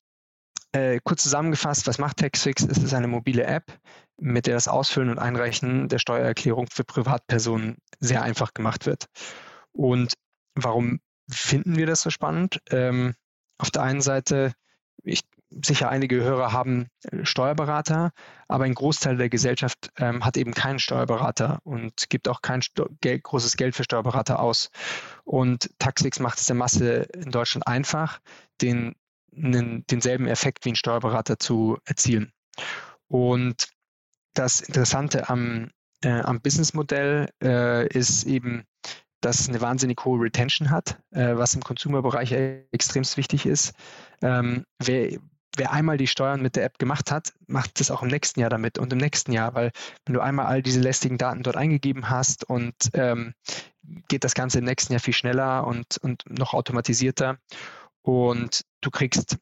äh, 0.71 0.99
kurz 1.03 1.23
zusammengefasst, 1.23 1.87
was 1.87 1.97
macht 1.97 2.17
TaxFix? 2.17 2.63
Es 2.63 2.77
ist 2.77 2.93
eine 2.93 3.07
mobile 3.07 3.43
App, 3.43 3.65
mit 4.17 4.47
der 4.47 4.55
das 4.55 4.67
Ausfüllen 4.67 5.09
und 5.09 5.19
Einreichen 5.19 5.89
der 5.89 5.99
Steuererklärung 5.99 6.67
für 6.71 6.83
Privatpersonen 6.83 7.77
sehr 7.99 8.23
einfach 8.23 8.53
gemacht 8.53 8.85
wird. 8.85 9.05
Und 9.71 10.13
warum 10.55 10.99
finden 11.29 11.75
wir 11.75 11.85
das 11.85 12.01
so 12.01 12.09
spannend. 12.09 12.61
Ähm, 12.69 13.15
auf 13.57 13.71
der 13.71 13.83
einen 13.83 14.01
Seite, 14.01 14.53
ich, 15.03 15.23
sicher 15.49 15.89
einige 15.89 16.23
Hörer 16.23 16.51
haben 16.51 16.87
äh, 17.03 17.25
Steuerberater, 17.25 18.11
aber 18.47 18.65
ein 18.65 18.73
Großteil 18.73 19.17
der 19.17 19.29
Gesellschaft 19.29 19.91
ähm, 19.97 20.25
hat 20.25 20.37
eben 20.37 20.53
keinen 20.53 20.79
Steuerberater 20.79 21.59
und 21.63 22.09
gibt 22.09 22.27
auch 22.27 22.41
kein 22.41 22.61
Sto 22.61 22.87
Geld, 23.01 23.23
großes 23.23 23.57
Geld 23.57 23.75
für 23.75 23.83
Steuerberater 23.83 24.39
aus. 24.39 24.69
Und 25.23 25.69
Taxix 25.79 26.19
macht 26.19 26.39
es 26.39 26.47
der 26.47 26.55
Masse 26.55 27.07
in 27.13 27.31
Deutschland 27.31 27.67
einfach, 27.67 28.19
den, 28.61 28.95
den, 29.31 29.85
denselben 29.87 30.27
Effekt 30.27 30.65
wie 30.65 30.69
ein 30.69 30.75
Steuerberater 30.75 31.39
zu 31.39 31.77
erzielen. 31.85 32.31
Und 33.07 33.69
das 34.33 34.61
Interessante 34.61 35.29
am, 35.29 35.71
äh, 36.03 36.21
am 36.21 36.41
Businessmodell 36.41 37.29
äh, 37.41 37.87
ist 37.87 38.25
eben, 38.25 38.65
dass 39.21 39.39
es 39.39 39.49
eine 39.49 39.61
wahnsinnig 39.61 40.03
hohe 40.05 40.21
Retention 40.21 40.69
hat, 40.69 40.99
äh, 41.11 41.35
was 41.35 41.53
im 41.53 41.63
Consumer-Bereich 41.63 42.31
extrem 42.71 43.03
wichtig 43.03 43.45
ist. 43.45 43.73
Ähm, 44.21 44.65
wer, 44.79 45.17
wer 45.55 45.71
einmal 45.71 45.97
die 45.97 46.07
Steuern 46.07 46.41
mit 46.41 46.55
der 46.55 46.65
App 46.65 46.77
gemacht 46.77 47.11
hat, 47.11 47.33
macht 47.47 47.79
das 47.79 47.91
auch 47.91 48.03
im 48.03 48.09
nächsten 48.09 48.39
Jahr 48.39 48.49
damit 48.49 48.77
und 48.77 48.93
im 48.93 48.99
nächsten 48.99 49.31
Jahr, 49.31 49.53
weil 49.53 49.71
wenn 50.05 50.13
du 50.13 50.21
einmal 50.21 50.45
all 50.45 50.61
diese 50.61 50.79
lästigen 50.79 51.17
Daten 51.17 51.43
dort 51.43 51.57
eingegeben 51.57 52.09
hast 52.09 52.43
und 52.43 52.75
ähm, 52.93 53.33
geht 54.07 54.23
das 54.23 54.33
Ganze 54.33 54.59
im 54.59 54.65
nächsten 54.65 54.93
Jahr 54.93 54.99
viel 54.99 55.13
schneller 55.13 55.65
und, 55.65 55.97
und 55.97 56.23
noch 56.29 56.53
automatisierter 56.53 57.37
und 58.01 58.61
du 58.81 58.91
kriegst 58.91 59.37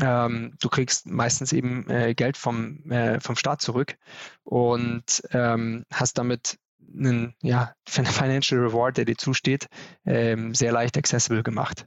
ähm, 0.00 0.54
du 0.60 0.68
kriegst 0.68 1.06
meistens 1.06 1.52
eben 1.52 1.88
äh, 1.88 2.14
Geld 2.14 2.36
vom, 2.36 2.90
äh, 2.90 3.18
vom 3.20 3.36
Staat 3.36 3.62
zurück 3.62 3.96
und 4.44 5.22
ähm, 5.32 5.84
hast 5.90 6.18
damit 6.18 6.58
einen 6.94 7.34
ja, 7.42 7.74
Financial 7.88 8.60
Reward, 8.60 8.96
der 8.96 9.04
dir 9.04 9.16
zusteht, 9.16 9.66
ähm, 10.04 10.54
sehr 10.54 10.72
leicht 10.72 10.96
accessible 10.96 11.42
gemacht. 11.42 11.86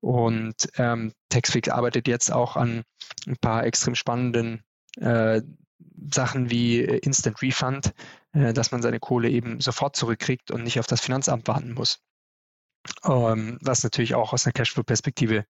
Und 0.00 0.68
ähm, 0.76 1.12
Taxfix 1.30 1.68
arbeitet 1.68 2.08
jetzt 2.08 2.30
auch 2.30 2.56
an 2.56 2.82
ein 3.26 3.36
paar 3.40 3.64
extrem 3.64 3.94
spannenden 3.94 4.62
äh, 5.00 5.40
Sachen 6.12 6.50
wie 6.50 6.80
Instant 6.80 7.40
Refund, 7.42 7.92
äh, 8.32 8.52
dass 8.52 8.70
man 8.70 8.82
seine 8.82 9.00
Kohle 9.00 9.30
eben 9.30 9.60
sofort 9.60 9.96
zurückkriegt 9.96 10.50
und 10.50 10.62
nicht 10.62 10.78
auf 10.78 10.86
das 10.86 11.00
Finanzamt 11.00 11.48
warten 11.48 11.72
muss. 11.72 12.00
Ähm, 13.04 13.58
was 13.62 13.82
natürlich 13.82 14.14
auch 14.14 14.32
aus 14.32 14.44
einer 14.44 14.52
Cashflow-Perspektive 14.52 15.46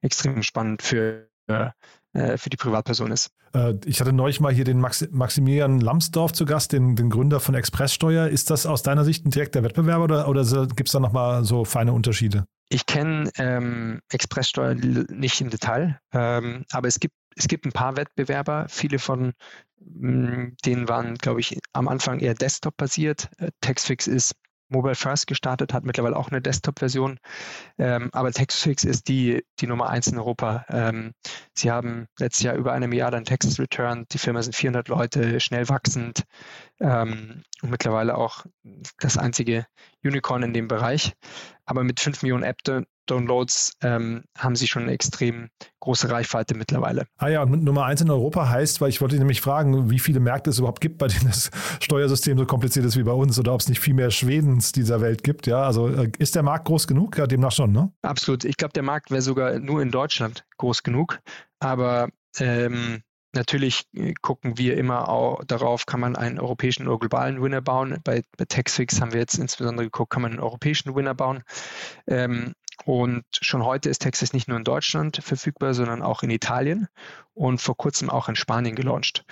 extrem 0.00 0.42
spannend 0.42 0.82
für 0.82 1.30
äh, 1.52 1.70
äh, 2.14 2.36
für 2.36 2.50
die 2.50 2.56
Privatperson 2.56 3.10
ist. 3.10 3.30
Äh, 3.54 3.74
ich 3.86 4.00
hatte 4.00 4.12
neulich 4.12 4.40
mal 4.40 4.52
hier 4.52 4.64
den 4.64 4.80
Max 4.80 5.06
Maximilian 5.10 5.80
Lambsdorff 5.80 6.32
zu 6.32 6.44
Gast, 6.44 6.72
den, 6.72 6.94
den 6.94 7.08
Gründer 7.08 7.40
von 7.40 7.54
Expresssteuer. 7.54 8.28
Ist 8.28 8.50
das 8.50 8.66
aus 8.66 8.82
deiner 8.82 9.04
Sicht 9.04 9.24
ein 9.24 9.30
direkter 9.30 9.62
Wettbewerber 9.62 10.04
oder, 10.04 10.28
oder 10.28 10.66
gibt 10.66 10.88
es 10.88 10.92
da 10.92 11.00
nochmal 11.00 11.44
so 11.44 11.64
feine 11.64 11.92
Unterschiede? 11.92 12.44
Ich 12.68 12.84
kenne 12.86 13.30
ähm, 13.36 14.00
Expresssteuer 14.10 14.74
nicht 14.74 15.40
im 15.40 15.50
Detail, 15.50 15.98
ähm, 16.12 16.64
aber 16.70 16.88
es 16.88 17.00
gibt, 17.00 17.14
es 17.36 17.48
gibt 17.48 17.64
ein 17.64 17.72
paar 17.72 17.96
Wettbewerber. 17.96 18.66
Viele 18.68 18.98
von 18.98 19.32
mm, 19.80 20.48
denen 20.64 20.88
waren, 20.88 21.16
glaube 21.16 21.40
ich, 21.40 21.58
am 21.72 21.88
Anfang 21.88 22.20
eher 22.20 22.34
Desktop-basiert. 22.34 23.30
Äh, 23.38 23.50
Taxfix 23.60 24.06
ist 24.06 24.34
Mobile 24.72 24.94
First 24.94 25.26
gestartet, 25.26 25.72
hat 25.72 25.84
mittlerweile 25.84 26.16
auch 26.16 26.30
eine 26.30 26.40
Desktop-Version. 26.40 27.18
Ähm, 27.78 28.10
aber 28.12 28.32
Textfix 28.32 28.84
ist 28.84 29.08
die, 29.08 29.44
die 29.60 29.66
Nummer 29.66 29.88
eins 29.88 30.06
in 30.06 30.18
Europa. 30.18 30.64
Ähm, 30.68 31.12
sie 31.54 31.70
haben 31.70 32.06
letztes 32.18 32.44
Jahr 32.44 32.54
über 32.56 32.72
eine 32.72 32.88
Milliarde 32.88 33.16
an 33.16 33.24
Texas 33.24 33.58
Return. 33.58 34.06
Die 34.10 34.18
Firma 34.18 34.42
sind 34.42 34.54
400 34.56 34.88
Leute, 34.88 35.40
schnell 35.40 35.68
wachsend 35.68 36.24
ähm, 36.80 37.44
und 37.62 37.70
mittlerweile 37.70 38.16
auch 38.16 38.44
das 38.98 39.18
einzige 39.18 39.66
Unicorn 40.02 40.42
in 40.42 40.52
dem 40.52 40.68
Bereich. 40.68 41.14
Aber 41.64 41.84
mit 41.84 42.00
5 42.00 42.22
Millionen 42.22 42.42
App 42.42 42.58
Downloads 43.06 43.72
ähm, 43.82 44.24
haben 44.38 44.56
sie 44.56 44.66
schon 44.66 44.84
eine 44.84 44.92
extrem 44.92 45.48
große 45.80 46.10
Reichweite 46.10 46.54
mittlerweile. 46.54 47.06
Ah 47.18 47.28
ja, 47.28 47.42
und 47.42 47.64
Nummer 47.64 47.84
eins 47.84 48.00
in 48.00 48.10
Europa 48.10 48.48
heißt, 48.48 48.80
weil 48.80 48.90
ich 48.90 49.00
wollte 49.00 49.16
nämlich 49.16 49.40
fragen, 49.40 49.90
wie 49.90 49.98
viele 49.98 50.20
Märkte 50.20 50.50
es 50.50 50.58
überhaupt 50.58 50.80
gibt, 50.80 50.98
bei 50.98 51.08
denen 51.08 51.26
das 51.26 51.50
Steuersystem 51.80 52.38
so 52.38 52.46
kompliziert 52.46 52.86
ist 52.86 52.96
wie 52.96 53.02
bei 53.02 53.12
uns 53.12 53.38
oder 53.38 53.54
ob 53.54 53.60
es 53.60 53.68
nicht 53.68 53.80
viel 53.80 53.94
mehr 53.94 54.10
Schwedens 54.10 54.72
dieser 54.72 55.00
Welt 55.00 55.24
gibt. 55.24 55.46
Ja, 55.46 55.64
also 55.64 55.88
äh, 55.88 56.10
ist 56.18 56.34
der 56.34 56.42
Markt 56.42 56.66
groß 56.66 56.86
genug? 56.86 57.18
Ja, 57.18 57.26
demnach 57.26 57.52
schon, 57.52 57.72
ne? 57.72 57.92
Absolut. 58.02 58.44
Ich 58.44 58.56
glaube, 58.56 58.72
der 58.72 58.82
Markt 58.82 59.10
wäre 59.10 59.22
sogar 59.22 59.58
nur 59.58 59.82
in 59.82 59.90
Deutschland 59.90 60.44
groß 60.58 60.82
genug. 60.82 61.18
Aber 61.58 62.08
ähm, 62.38 63.02
Natürlich 63.34 63.86
äh, 63.94 64.14
gucken 64.20 64.58
wir 64.58 64.76
immer 64.76 65.08
auch 65.08 65.42
darauf, 65.44 65.86
kann 65.86 66.00
man 66.00 66.16
einen 66.16 66.38
europäischen 66.38 66.86
oder 66.86 66.98
globalen 66.98 67.42
Winner 67.42 67.62
bauen. 67.62 67.98
Bei, 68.04 68.22
bei 68.36 68.44
Taxfix 68.44 69.00
haben 69.00 69.12
wir 69.12 69.20
jetzt 69.20 69.38
insbesondere 69.38 69.86
geguckt, 69.86 70.12
kann 70.12 70.22
man 70.22 70.32
einen 70.32 70.40
europäischen 70.40 70.94
Winner 70.94 71.14
bauen. 71.14 71.42
Ähm, 72.06 72.54
und 72.84 73.24
schon 73.40 73.64
heute 73.64 73.88
ist 73.88 74.00
Texas 74.00 74.32
nicht 74.32 74.48
nur 74.48 74.58
in 74.58 74.64
Deutschland 74.64 75.18
verfügbar, 75.22 75.74
sondern 75.74 76.02
auch 76.02 76.22
in 76.22 76.30
Italien 76.30 76.88
und 77.34 77.60
vor 77.60 77.76
kurzem 77.76 78.10
auch 78.10 78.28
in 78.28 78.36
Spanien 78.36 78.74
gelauncht. 78.74 79.24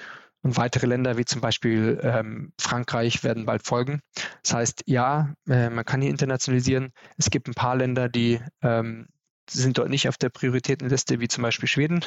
Und 0.42 0.56
weitere 0.56 0.86
Länder 0.86 1.18
wie 1.18 1.26
zum 1.26 1.42
Beispiel 1.42 2.00
ähm, 2.02 2.52
Frankreich 2.58 3.22
werden 3.22 3.44
bald 3.44 3.66
folgen. 3.66 4.00
Das 4.42 4.54
heißt, 4.54 4.84
ja, 4.86 5.34
äh, 5.46 5.68
man 5.68 5.84
kann 5.84 6.00
hier 6.00 6.10
internationalisieren. 6.10 6.92
Es 7.18 7.28
gibt 7.28 7.48
ein 7.48 7.54
paar 7.54 7.76
Länder, 7.76 8.08
die 8.08 8.40
ähm, 8.62 9.08
sind 9.50 9.78
dort 9.78 9.88
nicht 9.88 10.08
auf 10.08 10.18
der 10.18 10.28
Prioritätenliste, 10.30 11.20
wie 11.20 11.28
zum 11.28 11.42
Beispiel 11.42 11.68
Schweden. 11.68 12.04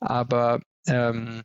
Aber 0.00 0.60
ähm, 0.86 1.42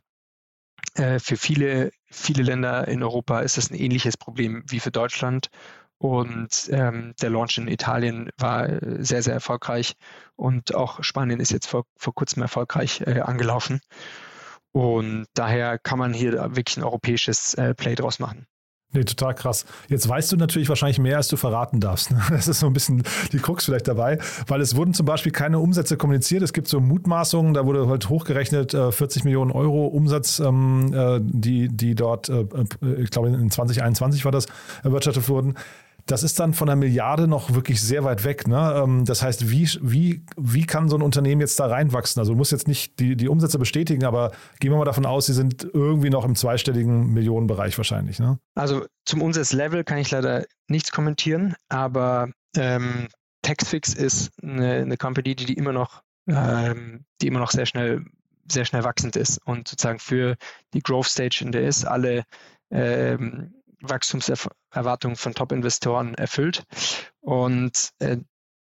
äh, 0.94 1.18
für 1.18 1.36
viele, 1.36 1.90
viele 2.10 2.42
Länder 2.42 2.88
in 2.88 3.02
Europa 3.02 3.40
ist 3.40 3.56
das 3.56 3.70
ein 3.70 3.76
ähnliches 3.76 4.16
Problem 4.16 4.62
wie 4.68 4.80
für 4.80 4.90
Deutschland. 4.90 5.48
Und 5.98 6.68
ähm, 6.72 7.14
der 7.22 7.30
Launch 7.30 7.58
in 7.58 7.68
Italien 7.68 8.30
war 8.36 8.68
äh, 8.68 9.04
sehr, 9.04 9.22
sehr 9.22 9.34
erfolgreich 9.34 9.94
und 10.34 10.74
auch 10.74 11.04
Spanien 11.04 11.38
ist 11.38 11.52
jetzt 11.52 11.68
vor, 11.68 11.84
vor 11.96 12.12
kurzem 12.12 12.42
erfolgreich 12.42 13.02
äh, 13.02 13.20
angelaufen. 13.20 13.80
Und 14.72 15.26
daher 15.34 15.78
kann 15.78 16.00
man 16.00 16.12
hier 16.12 16.32
wirklich 16.56 16.76
ein 16.76 16.82
europäisches 16.82 17.54
äh, 17.54 17.74
Play 17.74 17.94
draus 17.94 18.18
machen. 18.18 18.46
Nee, 18.94 19.04
total 19.04 19.34
krass. 19.34 19.64
Jetzt 19.88 20.06
weißt 20.06 20.32
du 20.32 20.36
natürlich 20.36 20.68
wahrscheinlich 20.68 20.98
mehr, 20.98 21.16
als 21.16 21.28
du 21.28 21.36
verraten 21.36 21.80
darfst. 21.80 22.10
Ne? 22.10 22.20
Das 22.30 22.46
ist 22.46 22.60
so 22.60 22.66
ein 22.66 22.74
bisschen 22.74 23.02
die 23.32 23.38
Krux 23.38 23.64
vielleicht 23.64 23.88
dabei, 23.88 24.18
weil 24.46 24.60
es 24.60 24.76
wurden 24.76 24.92
zum 24.92 25.06
Beispiel 25.06 25.32
keine 25.32 25.58
Umsätze 25.58 25.96
kommuniziert. 25.96 26.42
Es 26.42 26.52
gibt 26.52 26.68
so 26.68 26.78
Mutmaßungen, 26.80 27.54
da 27.54 27.64
wurde 27.64 27.88
halt 27.88 28.08
hochgerechnet 28.08 28.72
40 28.72 29.22
äh, 29.22 29.24
Millionen 29.24 29.50
Euro 29.50 29.86
Umsatz, 29.86 30.40
ähm, 30.40 30.92
äh, 30.94 31.20
die, 31.22 31.68
die 31.68 31.94
dort, 31.94 32.28
äh, 32.28 32.44
ich 32.98 33.10
glaube 33.10 33.28
in 33.28 33.50
2021 33.50 34.24
war 34.24 34.32
das, 34.32 34.46
erwirtschaftet 34.82 35.28
wurden 35.28 35.54
das 36.06 36.22
ist 36.22 36.38
dann 36.40 36.54
von 36.54 36.68
einer 36.68 36.76
Milliarde 36.76 37.28
noch 37.28 37.54
wirklich 37.54 37.80
sehr 37.80 38.04
weit 38.04 38.24
weg. 38.24 38.46
Ne? 38.48 38.82
Ähm, 38.82 39.04
das 39.04 39.22
heißt, 39.22 39.50
wie, 39.50 39.68
wie, 39.80 40.24
wie 40.36 40.66
kann 40.66 40.88
so 40.88 40.96
ein 40.96 41.02
Unternehmen 41.02 41.40
jetzt 41.40 41.58
da 41.60 41.66
reinwachsen? 41.66 42.20
Also 42.20 42.32
du 42.32 42.38
musst 42.38 42.52
jetzt 42.52 42.68
nicht 42.68 42.98
die, 42.98 43.16
die 43.16 43.28
Umsätze 43.28 43.58
bestätigen, 43.58 44.04
aber 44.04 44.32
gehen 44.60 44.70
wir 44.70 44.78
mal 44.78 44.84
davon 44.84 45.06
aus, 45.06 45.26
sie 45.26 45.32
sind 45.32 45.66
irgendwie 45.72 46.10
noch 46.10 46.24
im 46.24 46.34
zweistelligen 46.34 47.12
Millionenbereich 47.12 47.76
wahrscheinlich. 47.78 48.18
Ne? 48.18 48.38
Also 48.54 48.86
zum 49.04 49.22
Umsatzlevel 49.22 49.84
kann 49.84 49.98
ich 49.98 50.10
leider 50.10 50.44
nichts 50.68 50.92
kommentieren, 50.92 51.54
aber 51.68 52.30
ähm, 52.56 53.08
Taxfix 53.42 53.94
ist 53.94 54.30
eine, 54.42 54.74
eine 54.74 54.96
Company, 54.96 55.34
die, 55.34 55.46
die 55.46 55.54
immer 55.54 55.72
noch, 55.72 56.02
ähm, 56.28 57.04
die 57.20 57.26
immer 57.26 57.40
noch 57.40 57.50
sehr 57.50 57.66
schnell 57.66 58.04
sehr 58.50 58.64
schnell 58.64 58.84
wachsend 58.84 59.16
ist 59.16 59.38
und 59.46 59.68
sozusagen 59.68 59.98
für 59.98 60.36
die 60.74 60.82
Growth 60.82 61.06
Stage, 61.06 61.42
in 61.42 61.52
der 61.52 61.66
ist, 61.66 61.84
alle 61.84 62.24
ähm, 62.70 63.54
Wachstumserwartungen 63.82 65.16
von 65.16 65.34
Top-Investoren 65.34 66.14
erfüllt. 66.14 66.64
Und 67.20 67.90
äh, 67.98 68.18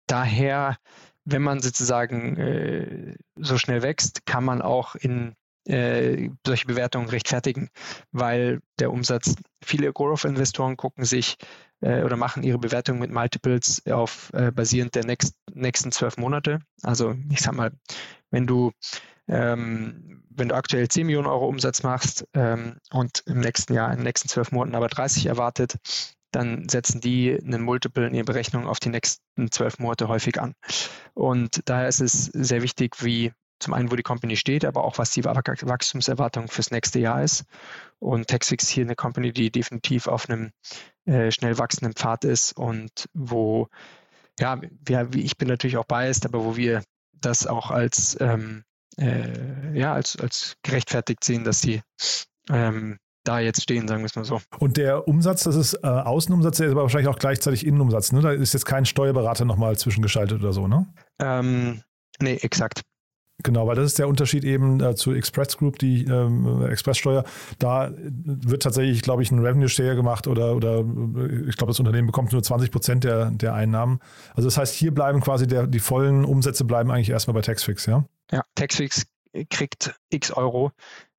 daher, 0.06 0.78
wenn 1.24 1.42
man 1.42 1.60
sozusagen 1.60 2.36
äh, 2.36 3.16
so 3.36 3.58
schnell 3.58 3.82
wächst, 3.82 4.24
kann 4.26 4.44
man 4.44 4.62
auch 4.62 4.94
in 4.94 5.34
äh, 5.68 6.30
solche 6.46 6.66
Bewertungen 6.66 7.08
rechtfertigen, 7.10 7.68
weil 8.10 8.60
der 8.78 8.90
Umsatz, 8.90 9.34
viele 9.62 9.92
Growth-Investoren 9.92 10.76
gucken 10.76 11.04
sich 11.04 11.36
äh, 11.80 12.02
oder 12.02 12.16
machen 12.16 12.42
ihre 12.42 12.58
Bewertung 12.58 12.98
mit 12.98 13.10
Multiples 13.10 13.82
auf 13.86 14.30
äh, 14.34 14.50
basierend 14.50 14.94
der 14.94 15.04
next, 15.04 15.34
nächsten 15.52 15.92
zwölf 15.92 16.16
Monate. 16.16 16.60
Also 16.82 17.14
ich 17.30 17.40
sag 17.40 17.54
mal, 17.54 17.72
wenn 18.30 18.46
du 18.46 18.72
ähm, 19.28 20.22
wenn 20.30 20.48
du 20.48 20.54
aktuell 20.54 20.88
10 20.88 21.06
Millionen 21.06 21.26
Euro 21.26 21.46
Umsatz 21.46 21.82
machst 21.82 22.26
ähm, 22.32 22.78
und 22.92 23.22
im 23.26 23.40
nächsten 23.40 23.74
Jahr, 23.74 23.90
in 23.90 23.98
den 23.98 24.04
nächsten 24.04 24.28
zwölf 24.28 24.52
Monaten 24.52 24.76
aber 24.76 24.88
30 24.88 25.26
erwartet, 25.26 25.76
dann 26.30 26.68
setzen 26.68 27.00
die 27.00 27.38
einen 27.38 27.62
Multiple 27.62 28.06
in 28.06 28.14
ihre 28.14 28.24
Berechnung 28.24 28.66
auf 28.66 28.80
die 28.80 28.90
nächsten 28.90 29.50
zwölf 29.50 29.78
Monate 29.78 30.08
häufig 30.08 30.40
an. 30.40 30.54
Und 31.14 31.62
daher 31.66 31.88
ist 31.88 32.00
es 32.00 32.26
sehr 32.26 32.62
wichtig, 32.62 33.02
wie 33.02 33.32
zum 33.60 33.74
einen, 33.74 33.90
wo 33.90 33.96
die 33.96 34.02
Company 34.02 34.36
steht, 34.36 34.64
aber 34.64 34.84
auch 34.84 34.98
was 34.98 35.10
die 35.10 35.24
Wachstumserwartung 35.24 36.48
fürs 36.48 36.70
nächste 36.70 36.98
Jahr 36.98 37.22
ist. 37.22 37.44
Und 37.98 38.28
Texfix 38.28 38.68
hier 38.68 38.84
eine 38.84 38.94
Company, 38.94 39.32
die 39.32 39.50
definitiv 39.50 40.06
auf 40.06 40.28
einem 40.28 40.50
äh, 41.06 41.30
schnell 41.30 41.58
wachsenden 41.58 41.94
Pfad 41.94 42.24
ist 42.24 42.52
und 42.52 43.08
wo, 43.14 43.68
ja, 44.38 44.60
wir, 44.84 45.08
ich 45.14 45.36
bin 45.36 45.48
natürlich 45.48 45.76
auch 45.76 45.86
biased, 45.86 46.26
aber 46.26 46.44
wo 46.44 46.56
wir 46.56 46.82
das 47.20 47.46
auch 47.46 47.70
als 47.70 48.16
ähm, 48.20 48.64
äh, 48.98 49.78
ja, 49.78 49.94
als, 49.94 50.16
als 50.18 50.56
gerechtfertigt 50.62 51.24
sehen, 51.24 51.44
dass 51.44 51.60
sie 51.60 51.82
ähm, 52.50 52.98
da 53.24 53.40
jetzt 53.40 53.62
stehen, 53.62 53.86
sagen 53.86 54.02
wir 54.02 54.06
es 54.06 54.16
mal 54.16 54.24
so. 54.24 54.40
Und 54.58 54.76
der 54.76 55.06
Umsatz, 55.06 55.44
das 55.44 55.54
ist 55.54 55.74
äh, 55.74 55.86
Außenumsatz, 55.86 56.56
der 56.58 56.66
ist 56.66 56.72
aber 56.72 56.82
wahrscheinlich 56.82 57.08
auch 57.08 57.18
gleichzeitig 57.18 57.66
Innenumsatz. 57.66 58.12
Ne? 58.12 58.22
Da 58.22 58.32
ist 58.32 58.54
jetzt 58.54 58.64
kein 58.64 58.86
Steuerberater 58.86 59.44
nochmal 59.44 59.76
zwischengeschaltet 59.76 60.40
oder 60.40 60.52
so, 60.52 60.66
ne? 60.66 60.86
Ähm, 61.20 61.82
nee, 62.20 62.36
exakt. 62.36 62.82
Genau, 63.44 63.68
weil 63.68 63.76
das 63.76 63.86
ist 63.86 63.98
der 64.00 64.08
Unterschied 64.08 64.42
eben 64.42 64.80
äh, 64.80 64.96
zu 64.96 65.12
Express 65.12 65.56
Group, 65.56 65.78
die 65.78 66.04
ähm, 66.04 66.66
Expresssteuer. 66.66 67.22
Da 67.60 67.92
wird 67.96 68.64
tatsächlich, 68.64 69.02
glaube 69.02 69.22
ich, 69.22 69.30
ein 69.30 69.38
Revenue 69.38 69.68
Share 69.68 69.94
gemacht 69.94 70.26
oder, 70.26 70.56
oder 70.56 70.80
ich 71.46 71.56
glaube, 71.56 71.70
das 71.70 71.78
Unternehmen 71.78 72.08
bekommt 72.08 72.32
nur 72.32 72.42
20 72.42 72.72
Prozent 72.72 73.04
der, 73.04 73.30
der 73.30 73.54
Einnahmen. 73.54 74.00
Also 74.34 74.48
das 74.48 74.58
heißt, 74.58 74.74
hier 74.74 74.92
bleiben 74.92 75.20
quasi 75.20 75.46
der, 75.46 75.68
die 75.68 75.78
vollen 75.78 76.24
Umsätze 76.24 76.64
bleiben 76.64 76.90
eigentlich 76.90 77.10
erstmal 77.10 77.34
bei 77.34 77.42
Taxfix, 77.42 77.86
ja? 77.86 78.04
Ja, 78.32 78.42
Taxfix 78.56 79.06
kriegt 79.50 79.94
x 80.10 80.32
Euro, 80.32 80.72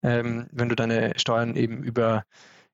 ähm, 0.04 0.48
wenn 0.52 0.68
du 0.68 0.76
deine 0.76 1.14
Steuern 1.16 1.56
eben 1.56 1.84
über, 1.84 2.24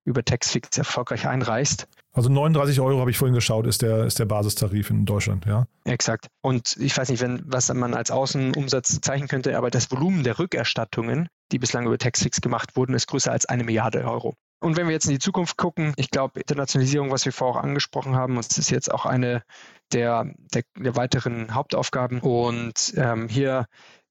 über 0.05 0.23
Taxfix 0.23 0.77
erfolgreich 0.77 1.27
einreichst. 1.27 1.87
Also 2.13 2.29
39 2.29 2.79
Euro 2.79 3.01
habe 3.01 3.11
ich 3.11 3.17
vorhin 3.17 3.35
geschaut, 3.35 3.67
ist 3.67 3.81
der, 3.81 4.05
ist 4.05 4.19
der 4.19 4.25
Basistarif 4.25 4.89
in 4.89 5.05
Deutschland, 5.05 5.45
ja? 5.45 5.67
Exakt. 5.83 6.27
Und 6.41 6.77
ich 6.79 6.97
weiß 6.97 7.09
nicht, 7.09 7.21
wenn, 7.21 7.41
was 7.45 7.73
man 7.73 7.93
als 7.93 8.09
Außenumsatz 8.09 9.01
zeichnen 9.01 9.27
könnte, 9.27 9.57
aber 9.57 9.69
das 9.69 9.91
Volumen 9.91 10.23
der 10.23 10.39
Rückerstattungen, 10.39 11.27
die 11.51 11.59
bislang 11.59 11.85
über 11.85 11.97
Taxfix 11.97 12.39
gemacht 12.39 12.77
wurden, 12.77 12.93
ist 12.93 13.07
größer 13.07 13.31
als 13.31 13.45
eine 13.45 13.65
Milliarde 13.65 14.05
Euro. 14.05 14.35
Und 14.61 14.77
wenn 14.77 14.87
wir 14.87 14.93
jetzt 14.93 15.05
in 15.05 15.11
die 15.11 15.19
Zukunft 15.19 15.57
gucken, 15.57 15.93
ich 15.97 16.09
glaube, 16.09 16.39
Internationalisierung, 16.39 17.11
was 17.11 17.25
wir 17.25 17.33
vorher 17.33 17.59
auch 17.59 17.63
angesprochen 17.63 18.15
haben, 18.15 18.37
es 18.37 18.57
ist 18.57 18.69
jetzt 18.69 18.91
auch 18.91 19.05
eine 19.05 19.43
der, 19.91 20.31
der, 20.53 20.63
der 20.77 20.95
weiteren 20.95 21.53
Hauptaufgaben. 21.53 22.21
Und 22.21 22.93
ähm, 22.95 23.27
hier 23.27 23.65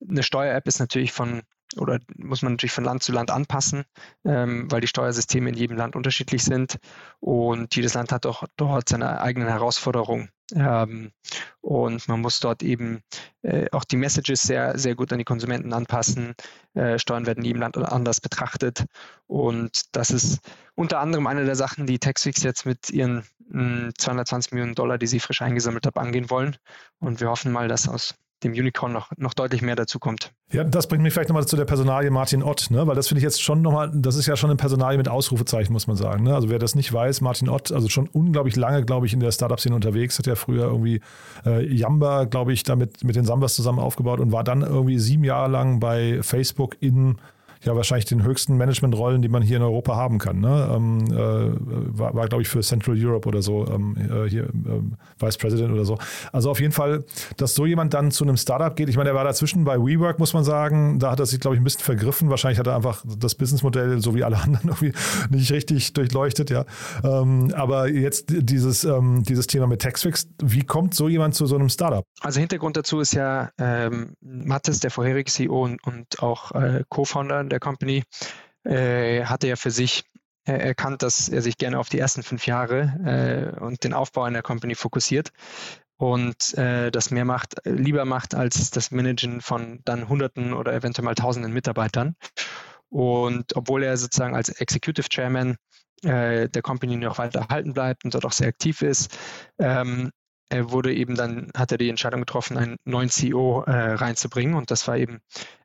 eine 0.06 0.22
Steuer-App 0.22 0.68
ist 0.68 0.78
natürlich 0.78 1.12
von 1.12 1.42
oder 1.76 1.98
muss 2.16 2.42
man 2.42 2.52
natürlich 2.52 2.72
von 2.72 2.84
Land 2.84 3.02
zu 3.02 3.12
Land 3.12 3.30
anpassen, 3.30 3.84
ähm, 4.24 4.70
weil 4.70 4.80
die 4.80 4.86
Steuersysteme 4.86 5.50
in 5.50 5.56
jedem 5.56 5.76
Land 5.76 5.96
unterschiedlich 5.96 6.44
sind 6.44 6.78
und 7.20 7.74
jedes 7.74 7.94
Land 7.94 8.12
hat 8.12 8.26
auch 8.26 8.44
dort 8.56 8.88
seine 8.88 9.20
eigenen 9.20 9.48
Herausforderungen. 9.48 10.30
Ähm, 10.54 11.12
und 11.60 12.06
man 12.08 12.20
muss 12.20 12.40
dort 12.40 12.62
eben 12.62 13.02
äh, 13.42 13.66
auch 13.72 13.84
die 13.84 13.96
Messages 13.96 14.42
sehr, 14.42 14.78
sehr 14.78 14.94
gut 14.94 15.12
an 15.12 15.18
die 15.18 15.24
Konsumenten 15.24 15.72
anpassen. 15.72 16.34
Äh, 16.74 16.98
Steuern 16.98 17.26
werden 17.26 17.40
in 17.40 17.46
jedem 17.46 17.62
Land 17.62 17.78
anders 17.78 18.20
betrachtet. 18.20 18.84
Und 19.26 19.96
das 19.96 20.10
ist 20.10 20.40
unter 20.74 21.00
anderem 21.00 21.26
eine 21.26 21.44
der 21.44 21.56
Sachen, 21.56 21.86
die 21.86 21.98
Taxfix 21.98 22.42
jetzt 22.42 22.66
mit 22.66 22.90
ihren 22.90 23.24
mh, 23.48 23.92
220 23.96 24.52
Millionen 24.52 24.74
Dollar, 24.74 24.98
die 24.98 25.06
sie 25.06 25.20
frisch 25.20 25.40
eingesammelt 25.40 25.86
haben, 25.86 25.98
angehen 25.98 26.28
wollen. 26.30 26.56
Und 26.98 27.20
wir 27.20 27.30
hoffen 27.30 27.52
mal, 27.52 27.68
dass 27.68 27.88
aus 27.88 28.14
dem 28.44 28.52
Unicorn 28.52 28.92
noch, 28.92 29.10
noch 29.16 29.34
deutlich 29.34 29.62
mehr 29.62 29.74
dazu 29.74 29.98
kommt. 29.98 30.32
Ja, 30.52 30.62
das 30.62 30.86
bringt 30.86 31.02
mich 31.02 31.12
vielleicht 31.12 31.30
nochmal 31.30 31.46
zu 31.46 31.56
der 31.56 31.64
Personalie 31.64 32.10
Martin 32.10 32.42
Ott, 32.42 32.70
ne? 32.70 32.86
weil 32.86 32.94
das 32.94 33.08
finde 33.08 33.18
ich 33.18 33.24
jetzt 33.24 33.42
schon 33.42 33.62
nochmal, 33.62 33.90
das 33.92 34.16
ist 34.16 34.26
ja 34.26 34.36
schon 34.36 34.50
eine 34.50 34.56
Personalie 34.56 34.98
mit 34.98 35.08
Ausrufezeichen, 35.08 35.72
muss 35.72 35.86
man 35.86 35.96
sagen. 35.96 36.24
Ne? 36.24 36.34
Also 36.34 36.50
wer 36.50 36.58
das 36.58 36.74
nicht 36.74 36.92
weiß, 36.92 37.20
Martin 37.22 37.48
Ott, 37.48 37.72
also 37.72 37.88
schon 37.88 38.08
unglaublich 38.08 38.56
lange, 38.56 38.84
glaube 38.84 39.06
ich, 39.06 39.12
in 39.12 39.20
der 39.20 39.32
Startup-Szene 39.32 39.74
unterwegs, 39.74 40.18
hat 40.18 40.26
ja 40.26 40.36
früher 40.36 40.66
irgendwie 40.66 41.00
äh, 41.44 41.64
Yamba, 41.66 42.24
glaube 42.24 42.52
ich, 42.52 42.62
damit 42.62 43.02
mit 43.02 43.16
den 43.16 43.24
Sambas 43.24 43.54
zusammen 43.54 43.78
aufgebaut 43.78 44.20
und 44.20 44.30
war 44.32 44.44
dann 44.44 44.62
irgendwie 44.62 44.98
sieben 44.98 45.24
Jahre 45.24 45.50
lang 45.50 45.80
bei 45.80 46.22
Facebook 46.22 46.76
in 46.80 47.16
ja 47.64 47.76
wahrscheinlich 47.76 48.04
den 48.04 48.22
höchsten 48.22 48.56
Managementrollen, 48.56 49.22
die 49.22 49.28
man 49.28 49.42
hier 49.42 49.56
in 49.56 49.62
Europa 49.62 49.96
haben 49.96 50.18
kann. 50.18 50.40
Ne? 50.40 50.70
Ähm, 50.74 51.04
äh, 51.10 51.98
war, 51.98 52.14
war 52.14 52.28
glaube 52.28 52.42
ich, 52.42 52.48
für 52.48 52.60
Central 52.60 52.96
Europe 52.98 53.28
oder 53.28 53.42
so, 53.42 53.66
ähm, 53.66 53.96
äh, 53.96 54.28
hier 54.28 54.44
ähm, 54.44 54.94
Vice 55.18 55.38
President 55.38 55.72
oder 55.72 55.84
so. 55.84 55.98
Also 56.32 56.50
auf 56.50 56.60
jeden 56.60 56.72
Fall, 56.72 57.04
dass 57.36 57.54
so 57.54 57.66
jemand 57.66 57.94
dann 57.94 58.10
zu 58.10 58.24
einem 58.24 58.36
Startup 58.36 58.74
geht. 58.74 58.88
Ich 58.88 58.96
meine, 58.96 59.10
er 59.10 59.14
war 59.14 59.24
dazwischen 59.24 59.64
bei 59.64 59.78
WeWork, 59.78 60.18
muss 60.18 60.32
man 60.34 60.44
sagen. 60.44 60.98
Da 60.98 61.10
hat 61.10 61.20
er 61.20 61.26
sich, 61.26 61.40
glaube 61.40 61.56
ich, 61.56 61.60
ein 61.60 61.64
bisschen 61.64 61.82
vergriffen. 61.82 62.30
Wahrscheinlich 62.30 62.58
hat 62.58 62.66
er 62.66 62.76
einfach 62.76 63.04
das 63.18 63.34
Businessmodell, 63.34 64.00
so 64.00 64.14
wie 64.14 64.24
alle 64.24 64.38
anderen, 64.38 64.68
irgendwie 64.68 64.92
nicht 65.30 65.52
richtig 65.52 65.92
durchleuchtet, 65.92 66.50
ja. 66.50 66.64
Ähm, 67.02 67.52
aber 67.54 67.88
jetzt 67.88 68.26
dieses, 68.28 68.84
ähm, 68.84 69.22
dieses 69.22 69.46
Thema 69.46 69.66
mit 69.66 69.82
Taxfix, 69.82 70.28
wie 70.42 70.62
kommt 70.62 70.94
so 70.94 71.08
jemand 71.08 71.34
zu 71.34 71.46
so 71.46 71.56
einem 71.56 71.68
Startup? 71.68 72.04
Also 72.20 72.40
Hintergrund 72.40 72.76
dazu 72.76 73.00
ist 73.00 73.14
ja 73.14 73.50
ähm, 73.58 74.14
Mattes, 74.20 74.80
der 74.80 74.90
vorherige 74.90 75.30
CEO 75.30 75.64
und, 75.64 75.84
und 75.86 76.22
auch 76.22 76.52
äh, 76.52 76.84
Co-Founder 76.88 77.44
der 77.54 77.60
Company, 77.60 78.02
äh, 78.64 79.24
hatte 79.24 79.48
ja 79.48 79.56
für 79.56 79.70
sich 79.70 80.04
äh, 80.46 80.52
erkannt, 80.52 81.02
dass 81.02 81.28
er 81.28 81.42
sich 81.42 81.56
gerne 81.56 81.78
auf 81.78 81.88
die 81.88 81.98
ersten 81.98 82.22
fünf 82.22 82.46
Jahre 82.46 83.54
äh, 83.56 83.60
und 83.60 83.84
den 83.84 83.94
Aufbau 83.94 84.24
einer 84.24 84.42
Company 84.42 84.74
fokussiert 84.74 85.32
und 85.96 86.54
äh, 86.58 86.90
das 86.90 87.10
mehr 87.10 87.24
macht, 87.24 87.54
lieber 87.64 88.04
macht 88.04 88.34
als 88.34 88.70
das 88.70 88.90
Managen 88.90 89.40
von 89.40 89.80
dann 89.84 90.08
Hunderten 90.08 90.52
oder 90.52 90.74
eventuell 90.74 91.04
mal 91.04 91.14
Tausenden 91.14 91.52
Mitarbeitern. 91.52 92.16
Und 92.90 93.56
obwohl 93.56 93.82
er 93.82 93.96
sozusagen 93.96 94.36
als 94.36 94.48
Executive 94.48 95.08
Chairman 95.08 95.56
äh, 96.02 96.48
der 96.48 96.62
Company 96.62 96.96
noch 96.96 97.18
weiter 97.18 97.40
erhalten 97.40 97.72
bleibt 97.72 98.04
und 98.04 98.14
dort 98.14 98.24
auch 98.24 98.32
sehr 98.32 98.48
aktiv 98.48 98.82
ist, 98.82 99.16
ähm, 99.58 100.10
er 100.50 100.70
wurde 100.70 100.94
eben 100.94 101.14
dann, 101.14 101.50
hat 101.56 101.72
er 101.72 101.78
die 101.78 101.88
Entscheidung 101.88 102.20
getroffen, 102.20 102.58
einen 102.58 102.76
neuen 102.84 103.08
CEO 103.08 103.62
äh, 103.62 103.94
reinzubringen. 103.94 104.54
Und 104.54 104.70
das 104.70 104.86
war 104.86 104.96
eben 104.96 105.20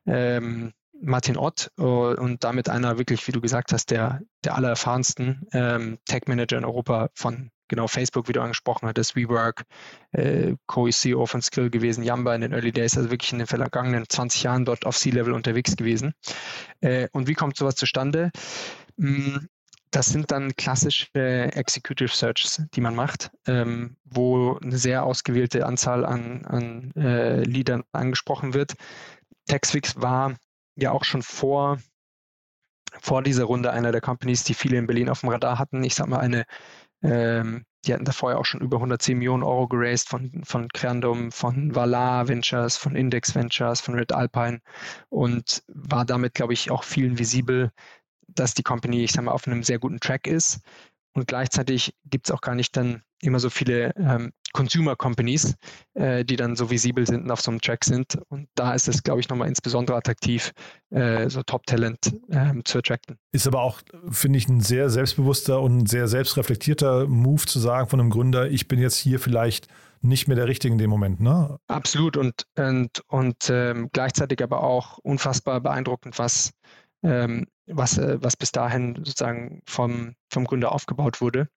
ähm, 0.06 0.72
Martin 1.02 1.36
Ott 1.36 1.70
äh, 1.78 1.82
und 1.82 2.44
damit 2.44 2.68
einer 2.68 2.98
wirklich, 2.98 3.26
wie 3.26 3.32
du 3.32 3.40
gesagt 3.40 3.72
hast, 3.72 3.90
der, 3.90 4.20
der 4.44 4.54
allererfahrensten 4.54 5.46
ähm, 5.52 5.98
Tech-Manager 6.06 6.58
in 6.58 6.64
Europa 6.64 7.10
von 7.14 7.50
genau 7.68 7.86
Facebook, 7.86 8.28
wie 8.28 8.32
du 8.32 8.42
angesprochen 8.42 8.88
hattest, 8.88 9.16
WeWork, 9.16 9.64
äh, 10.12 10.54
Co-CEO 10.66 11.24
von 11.26 11.40
Skill 11.40 11.70
gewesen, 11.70 12.02
Yamba 12.02 12.34
in 12.34 12.42
den 12.42 12.52
Early 12.52 12.72
Days, 12.72 12.96
also 12.96 13.10
wirklich 13.10 13.32
in 13.32 13.38
den 13.38 13.46
vergangenen 13.46 14.04
20 14.08 14.42
Jahren 14.42 14.64
dort 14.64 14.84
auf 14.84 14.98
C-Level 14.98 15.32
unterwegs 15.32 15.76
gewesen. 15.76 16.12
Äh, 16.80 17.08
und 17.12 17.28
wie 17.28 17.34
kommt 17.34 17.56
sowas 17.56 17.76
zustande? 17.76 18.30
Hm, 18.98 19.48
das 19.92 20.06
sind 20.06 20.30
dann 20.30 20.54
klassische 20.54 21.08
Executive 21.14 22.14
Searches, 22.14 22.62
die 22.74 22.80
man 22.80 22.94
macht, 22.94 23.30
ähm, 23.46 23.96
wo 24.04 24.56
eine 24.58 24.78
sehr 24.78 25.04
ausgewählte 25.04 25.66
Anzahl 25.66 26.04
an, 26.04 26.44
an 26.44 26.92
äh, 26.94 27.42
Leadern 27.42 27.82
angesprochen 27.92 28.54
wird. 28.54 28.74
Textfix 29.46 30.00
war 30.00 30.36
ja 30.82 30.92
auch 30.92 31.04
schon 31.04 31.22
vor, 31.22 31.78
vor 33.00 33.22
dieser 33.22 33.44
Runde 33.44 33.72
einer 33.72 33.92
der 33.92 34.00
Companies, 34.00 34.44
die 34.44 34.54
viele 34.54 34.78
in 34.78 34.86
Berlin 34.86 35.08
auf 35.08 35.20
dem 35.20 35.30
Radar 35.30 35.58
hatten. 35.58 35.84
Ich 35.84 35.94
sag 35.94 36.08
mal, 36.08 36.18
eine, 36.18 36.44
ähm, 37.02 37.64
die 37.84 37.94
hatten 37.94 38.04
da 38.04 38.12
vorher 38.12 38.38
auch 38.38 38.44
schon 38.44 38.60
über 38.60 38.76
110 38.76 39.18
Millionen 39.18 39.42
Euro 39.42 39.68
geraced 39.68 40.08
von, 40.08 40.42
von 40.44 40.68
Creandum, 40.68 41.32
von 41.32 41.74
Valar 41.74 42.28
Ventures, 42.28 42.76
von 42.76 42.94
Index 42.96 43.34
Ventures, 43.34 43.80
von 43.80 43.94
Red 43.94 44.12
Alpine 44.12 44.60
und 45.08 45.62
war 45.68 46.04
damit, 46.04 46.34
glaube 46.34 46.52
ich, 46.52 46.70
auch 46.70 46.84
vielen 46.84 47.18
visibel, 47.18 47.72
dass 48.28 48.54
die 48.54 48.62
Company, 48.62 49.04
ich 49.04 49.12
sag 49.12 49.24
mal, 49.24 49.32
auf 49.32 49.46
einem 49.46 49.62
sehr 49.62 49.78
guten 49.78 50.00
Track 50.00 50.26
ist. 50.26 50.60
Und 51.12 51.26
gleichzeitig 51.26 51.94
gibt 52.04 52.28
es 52.28 52.30
auch 52.30 52.40
gar 52.40 52.54
nicht 52.54 52.76
dann 52.76 53.02
immer 53.22 53.40
so 53.40 53.50
viele 53.50 53.94
ähm, 53.96 54.32
Consumer 54.52 54.96
Companies, 54.96 55.54
äh, 55.94 56.24
die 56.24 56.36
dann 56.36 56.56
so 56.56 56.70
visibel 56.70 57.06
sind 57.06 57.24
und 57.24 57.30
auf 57.30 57.40
so 57.40 57.50
einem 57.50 57.60
Track 57.60 57.84
sind. 57.84 58.18
Und 58.28 58.48
da 58.54 58.74
ist 58.74 58.88
es, 58.88 59.02
glaube 59.02 59.20
ich, 59.20 59.28
nochmal 59.28 59.48
insbesondere 59.48 59.96
attraktiv, 59.96 60.52
äh, 60.90 61.28
so 61.28 61.42
Top-Talent 61.42 62.16
ähm, 62.30 62.64
zu 62.64 62.78
attracten. 62.78 63.18
Ist 63.32 63.46
aber 63.46 63.62
auch, 63.62 63.82
finde 64.10 64.38
ich, 64.38 64.48
ein 64.48 64.60
sehr 64.60 64.90
selbstbewusster 64.90 65.60
und 65.60 65.88
sehr 65.88 66.08
selbstreflektierter 66.08 67.06
Move 67.06 67.46
zu 67.46 67.58
sagen 67.58 67.88
von 67.88 68.00
einem 68.00 68.10
Gründer, 68.10 68.50
ich 68.50 68.68
bin 68.68 68.80
jetzt 68.80 68.96
hier 68.96 69.20
vielleicht 69.20 69.68
nicht 70.02 70.28
mehr 70.28 70.36
der 70.36 70.48
Richtige 70.48 70.72
in 70.72 70.78
dem 70.78 70.90
Moment, 70.90 71.20
ne? 71.20 71.58
Absolut 71.68 72.16
und, 72.16 72.46
und, 72.56 73.02
und 73.08 73.50
ähm, 73.50 73.90
gleichzeitig 73.92 74.42
aber 74.42 74.62
auch 74.62 74.98
unfassbar 74.98 75.60
beeindruckend, 75.60 76.18
was 76.18 76.52
ähm, 77.02 77.46
was, 77.72 77.98
äh, 77.98 78.18
was 78.20 78.36
bis 78.36 78.52
dahin 78.52 78.96
sozusagen 78.96 79.62
vom, 79.66 80.14
vom 80.32 80.44
Gründer 80.44 80.72
aufgebaut 80.72 81.20
wurde 81.20 81.48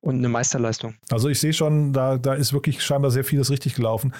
und 0.00 0.16
eine 0.16 0.28
Meisterleistung. 0.28 0.94
Also 1.10 1.28
ich 1.28 1.40
sehe 1.40 1.52
schon, 1.52 1.92
da, 1.92 2.18
da 2.18 2.34
ist 2.34 2.52
wirklich 2.52 2.82
scheinbar 2.82 3.10
sehr 3.10 3.24
vieles 3.24 3.50
richtig 3.50 3.74
gelaufen. 3.74 4.14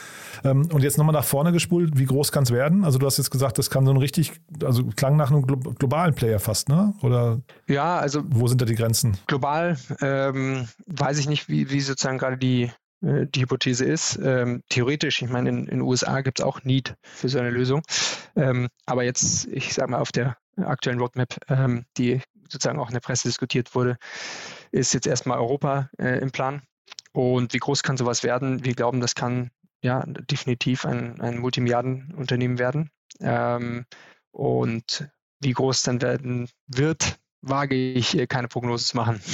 Ähm, 0.44 0.68
und 0.72 0.82
jetzt 0.82 0.98
nochmal 0.98 1.12
nach 1.12 1.24
vorne 1.24 1.52
gespult, 1.52 1.98
wie 1.98 2.06
groß 2.06 2.32
kann 2.32 2.44
es 2.44 2.50
werden? 2.50 2.84
Also 2.84 2.98
du 2.98 3.06
hast 3.06 3.18
jetzt 3.18 3.30
gesagt, 3.30 3.58
das 3.58 3.70
kann 3.70 3.84
so 3.84 3.92
ein 3.92 3.96
richtig, 3.96 4.32
also 4.62 4.84
klang 4.96 5.16
nach 5.16 5.30
einem 5.30 5.46
globalen 5.46 6.14
Player 6.14 6.40
fast, 6.40 6.68
ne? 6.68 6.94
Oder 7.02 7.40
ja, 7.66 7.98
also 7.98 8.22
wo 8.26 8.46
sind 8.48 8.60
da 8.60 8.64
die 8.64 8.74
Grenzen? 8.74 9.16
Global 9.26 9.76
ähm, 10.00 10.68
weiß 10.86 11.18
ich 11.18 11.28
nicht, 11.28 11.48
wie, 11.48 11.70
wie 11.70 11.80
sozusagen 11.80 12.18
gerade 12.18 12.38
die, 12.38 12.70
die 13.00 13.42
Hypothese 13.42 13.84
ist. 13.84 14.18
Ähm, 14.22 14.62
theoretisch, 14.68 15.22
ich 15.22 15.28
meine, 15.28 15.50
in 15.50 15.66
den 15.66 15.80
USA 15.82 16.20
gibt 16.20 16.40
es 16.40 16.44
auch 16.44 16.64
Need 16.64 16.94
für 17.02 17.28
so 17.28 17.38
eine 17.38 17.50
Lösung. 17.50 17.82
Ähm, 18.34 18.68
aber 18.86 19.04
jetzt, 19.04 19.46
ich 19.46 19.74
sage 19.74 19.90
mal, 19.90 19.98
auf 19.98 20.12
der 20.12 20.36
aktuellen 20.56 20.98
Roadmap, 20.98 21.36
ähm, 21.48 21.84
die 21.96 22.20
sozusagen 22.48 22.78
auch 22.78 22.88
in 22.88 22.94
der 22.94 23.00
Presse 23.00 23.28
diskutiert 23.28 23.74
wurde, 23.74 23.98
ist 24.72 24.94
jetzt 24.94 25.06
erstmal 25.06 25.38
Europa 25.38 25.90
äh, 25.98 26.18
im 26.18 26.30
Plan. 26.30 26.62
Und 27.12 27.52
wie 27.54 27.58
groß 27.58 27.82
kann 27.82 27.96
sowas 27.96 28.22
werden? 28.22 28.64
Wir 28.64 28.74
glauben, 28.74 29.00
das 29.00 29.14
kann 29.14 29.50
ja 29.82 30.04
definitiv 30.06 30.84
ein, 30.84 31.20
ein 31.20 31.38
Multimilliardenunternehmen 31.38 32.58
werden. 32.58 32.90
Ähm, 33.20 33.86
und 34.30 35.08
wie 35.40 35.52
groß 35.52 35.82
dann 35.82 36.02
werden 36.02 36.48
wird, 36.66 37.18
wage 37.48 37.74
ich 37.74 38.16
keine 38.28 38.48
Prognose 38.48 38.86
zu 38.86 38.96
machen. 38.96 39.20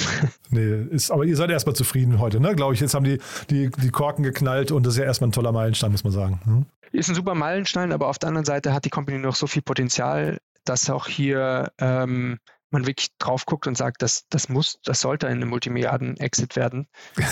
Nee, 0.49 0.85
ist, 0.91 1.11
aber 1.11 1.25
ihr 1.25 1.35
seid 1.35 1.49
erstmal 1.49 1.75
zufrieden 1.75 2.19
heute, 2.19 2.39
ne? 2.39 2.55
Glaube 2.55 2.73
ich. 2.73 2.79
Jetzt 2.79 2.93
haben 2.93 3.03
die, 3.03 3.19
die, 3.49 3.69
die 3.69 3.89
Korken 3.89 4.23
geknallt 4.23 4.71
und 4.71 4.85
das 4.85 4.93
ist 4.93 4.99
ja 4.99 5.05
erstmal 5.05 5.29
ein 5.29 5.33
toller 5.33 5.51
Meilenstein, 5.51 5.91
muss 5.91 6.03
man 6.03 6.13
sagen. 6.13 6.39
Hm? 6.45 6.65
Ist 6.91 7.09
ein 7.09 7.15
super 7.15 7.35
Meilenstein, 7.35 7.91
aber 7.91 8.07
auf 8.07 8.19
der 8.19 8.29
anderen 8.29 8.45
Seite 8.45 8.73
hat 8.73 8.85
die 8.85 8.89
Company 8.89 9.17
noch 9.17 9.35
so 9.35 9.47
viel 9.47 9.63
Potenzial, 9.63 10.37
dass 10.63 10.89
auch 10.89 11.07
hier 11.07 11.71
ähm, 11.79 12.37
man 12.71 12.85
wirklich 12.87 13.09
drauf 13.19 13.45
guckt 13.45 13.67
und 13.67 13.77
sagt, 13.77 14.01
das, 14.01 14.25
das 14.29 14.49
muss, 14.49 14.79
das 14.83 14.99
sollte 14.99 15.27
eine 15.27 15.45
Multimilliarden-Exit 15.45 16.55
werden. 16.55 16.87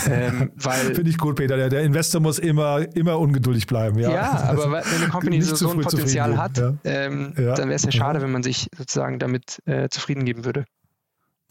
Ähm, 0.08 0.52
Finde 0.58 1.10
ich 1.10 1.18
gut, 1.18 1.36
Peter. 1.36 1.56
Der, 1.56 1.68
der, 1.68 1.82
Investor 1.82 2.20
muss 2.20 2.38
immer, 2.38 2.86
immer 2.96 3.18
ungeduldig 3.18 3.66
bleiben. 3.66 3.98
Ja, 3.98 4.10
ja 4.10 4.32
aber 4.44 4.70
wenn 4.70 5.02
eine 5.02 5.08
Company 5.08 5.42
so, 5.42 5.54
so 5.56 5.70
ein 5.70 5.80
Potenzial 5.80 6.38
hat, 6.38 6.58
ja. 6.58 6.74
Ähm, 6.84 7.34
ja. 7.36 7.54
dann 7.54 7.68
wäre 7.68 7.76
es 7.76 7.82
ja 7.82 7.92
schade, 7.92 8.22
wenn 8.22 8.32
man 8.32 8.42
sich 8.42 8.68
sozusagen 8.76 9.18
damit 9.18 9.60
äh, 9.66 9.88
zufrieden 9.88 10.24
geben 10.24 10.44
würde. 10.44 10.64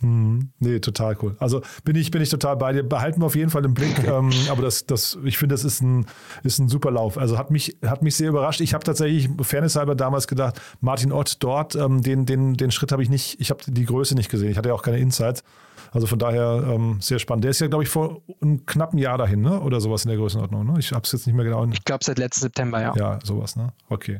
Hm, 0.04 0.50
nee, 0.60 0.80
total 0.80 1.18
cool. 1.22 1.36
Also 1.40 1.62
bin 1.86 1.96
ich, 1.96 2.12
bin 2.12 2.22
ich 2.22 2.30
total 2.30 2.58
bei 2.58 2.74
dir. 2.74 2.84
Behalten 2.84 3.22
wir 3.22 3.26
auf 3.26 3.36
jeden 3.36 3.50
Fall 3.50 3.64
im 3.64 3.74
Blick. 3.74 4.04
ähm, 4.06 4.30
aber 4.50 4.62
das, 4.62 4.86
das, 4.86 5.18
ich 5.24 5.38
finde, 5.38 5.54
das 5.54 5.64
ist 5.64 5.82
ein, 5.82 6.06
ist 6.44 6.60
ein 6.60 6.68
super 6.68 6.92
Lauf. 6.92 7.18
Also 7.18 7.38
hat 7.38 7.50
mich, 7.50 7.78
hat 7.86 8.04
mich 8.04 8.16
sehr 8.16 8.30
überrascht. 8.30 8.62
Ich 8.62 8.74
habe 8.74 8.84
tatsächlich, 8.84 9.30
Fairness 9.42 9.76
halber 9.76 9.96
damals 9.96 10.28
gedacht, 10.28 10.60
Martin 10.82 11.12
Ott 11.12 11.38
dort, 11.40 11.76
ähm, 11.76 12.04
den, 12.04 12.26
den, 12.26 12.56
den 12.56 12.72
Schritt 12.72 12.92
habe 12.92 13.02
ich 13.02 13.10
nicht, 13.10 13.40
ich 13.40 13.50
habe 13.50 13.62
die 13.66 13.86
Größe 13.86 14.14
nicht 14.14 14.30
gesehen. 14.30 14.52
Ich 14.52 14.58
hatte 14.58 14.70
ja 14.70 14.76
auch 14.76 14.84
keine 14.84 15.00
Insights. 15.00 15.44
Also 15.92 16.08
von 16.08 16.20
daher 16.20 16.64
ähm, 16.68 16.98
sehr 17.00 17.20
spannend. 17.20 17.46
Der 17.46 17.52
ist 17.52 17.62
ja, 17.62 17.68
glaube 17.68 17.84
ich, 17.84 17.90
vor 17.90 18.22
einem 18.42 18.66
knappen 18.66 19.00
Jahr 19.00 19.18
dahin, 19.18 19.42
ne? 19.42 19.62
Oder 19.62 19.80
sowas 19.80 20.04
in 20.06 20.10
der 20.10 20.18
Größenordnung. 20.18 20.66
Ne? 20.66 20.80
Ich 20.80 20.92
habe 20.92 21.04
es 21.04 21.12
jetzt 21.12 21.28
nicht 21.28 21.36
mehr 21.36 21.46
genau. 21.46 21.66
Ich 21.68 21.86
glaube 21.86 22.04
seit 22.04 22.18
letzten 22.18 22.42
September, 22.42 22.82
ja. 22.82 22.94
Ja, 22.96 23.20
sowas, 23.24 23.56
ne? 23.56 23.74
Okay. 23.90 24.20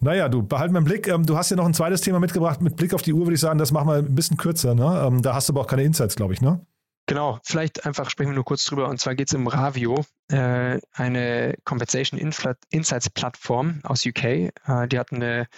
Naja, 0.00 0.28
du, 0.28 0.42
behalten 0.42 0.74
wir 0.74 0.80
Blick. 0.80 1.08
Ähm, 1.08 1.26
du 1.26 1.36
hast 1.36 1.50
ja 1.50 1.56
noch 1.56 1.66
ein 1.66 1.74
zweites 1.74 2.00
Thema 2.00 2.20
mitgebracht. 2.20 2.62
Mit 2.62 2.76
Blick 2.76 2.94
auf 2.94 3.02
die 3.02 3.12
Uhr 3.12 3.26
würde 3.26 3.34
ich 3.34 3.40
sagen, 3.40 3.58
das 3.58 3.70
machen 3.70 3.88
wir 3.88 3.96
ein 3.96 4.14
bisschen 4.14 4.38
kürzer. 4.38 4.74
Ne? 4.74 5.02
Ähm, 5.06 5.22
da 5.22 5.34
hast 5.34 5.48
du 5.48 5.52
aber 5.52 5.60
auch 5.60 5.66
keine 5.66 5.82
Insights, 5.82 6.16
glaube 6.16 6.32
ich, 6.32 6.40
ne? 6.40 6.64
Genau, 7.06 7.40
vielleicht 7.42 7.86
einfach 7.86 8.08
sprechen 8.08 8.30
wir 8.30 8.36
nur 8.36 8.44
kurz 8.44 8.64
drüber. 8.64 8.88
Und 8.88 9.00
zwar 9.00 9.14
geht 9.14 9.28
es 9.28 9.34
um 9.34 9.46
Ravio, 9.46 10.04
äh, 10.28 10.78
eine 10.92 11.54
Compensation 11.64 12.18
Insights 12.18 13.10
Plattform 13.10 13.80
aus 13.82 14.06
UK. 14.06 14.24
Äh, 14.24 14.52
die 14.88 14.98
hat 14.98 15.12
eine 15.12 15.48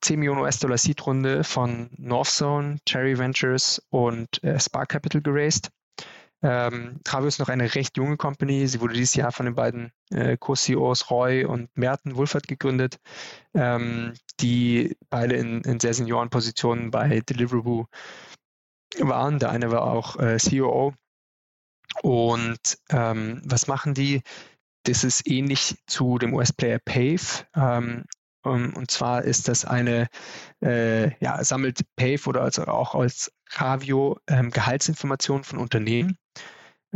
10 0.00 0.18
Millionen 0.18 0.40
US-Dollar 0.40 0.78
Seed-Runde 0.78 1.44
von 1.44 1.90
Northzone, 1.98 2.78
Cherry 2.86 3.18
Ventures 3.18 3.82
und 3.90 4.42
äh, 4.42 4.58
Spark 4.58 4.90
Capital 4.90 5.20
geraced. 5.20 5.70
Ähm, 6.42 7.00
Travio 7.04 7.28
ist 7.28 7.38
noch 7.38 7.48
eine 7.48 7.74
recht 7.74 7.96
junge 7.96 8.16
Company. 8.16 8.66
Sie 8.66 8.80
wurde 8.80 8.94
dieses 8.94 9.14
Jahr 9.14 9.32
von 9.32 9.46
den 9.46 9.54
beiden 9.54 9.92
äh, 10.10 10.36
Co-CEOs 10.36 11.10
Roy 11.10 11.44
und 11.44 11.76
Merten 11.76 12.16
Wulfert 12.16 12.48
gegründet, 12.48 12.98
ähm, 13.54 14.14
die 14.40 14.96
beide 15.08 15.36
in, 15.36 15.62
in 15.62 15.78
sehr 15.78 15.94
Seniorenpositionen 15.94 16.90
bei 16.90 17.20
Deliveroo 17.20 17.86
waren. 18.98 19.38
Der 19.38 19.50
eine 19.50 19.70
war 19.70 19.84
auch 19.84 20.16
äh, 20.18 20.38
COO. 20.38 20.94
Und 22.02 22.78
ähm, 22.90 23.42
was 23.44 23.66
machen 23.66 23.94
die? 23.94 24.22
Das 24.84 25.04
ist 25.04 25.28
ähnlich 25.28 25.76
zu 25.86 26.18
dem 26.18 26.34
US-Player 26.34 26.80
Pave. 26.84 27.46
Ähm, 27.54 28.04
und 28.42 28.90
zwar 28.90 29.22
ist 29.22 29.48
das 29.48 29.64
eine, 29.64 30.08
äh, 30.62 31.16
ja, 31.22 31.42
sammelt 31.44 31.80
Pave 31.96 32.26
oder 32.26 32.42
also 32.42 32.64
auch 32.64 32.94
als 32.94 33.32
Ravio 33.50 34.18
ähm, 34.26 34.50
Gehaltsinformationen 34.50 35.44
von 35.44 35.58
Unternehmen. 35.58 36.18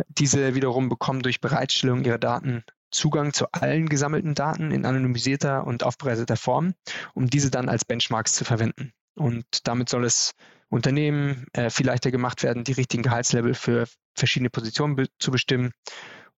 Diese 0.08 0.54
wiederum 0.54 0.88
bekommen 0.88 1.22
durch 1.22 1.40
Bereitstellung 1.40 2.04
ihrer 2.04 2.18
Daten 2.18 2.64
Zugang 2.90 3.32
zu 3.32 3.46
allen 3.52 3.88
gesammelten 3.88 4.34
Daten 4.34 4.70
in 4.70 4.86
anonymisierter 4.86 5.66
und 5.66 5.82
aufbereiteter 5.82 6.36
Form, 6.36 6.74
um 7.14 7.28
diese 7.28 7.50
dann 7.50 7.68
als 7.68 7.84
Benchmarks 7.84 8.34
zu 8.34 8.44
verwenden. 8.44 8.92
Und 9.14 9.66
damit 9.66 9.88
soll 9.88 10.04
es 10.04 10.32
Unternehmen 10.68 11.46
äh, 11.52 11.70
viel 11.70 11.86
leichter 11.86 12.10
gemacht 12.10 12.42
werden, 12.42 12.64
die 12.64 12.72
richtigen 12.72 13.02
Gehaltslevel 13.02 13.54
für 13.54 13.86
verschiedene 14.14 14.50
Positionen 14.50 14.96
be 14.96 15.06
zu 15.18 15.30
bestimmen 15.30 15.72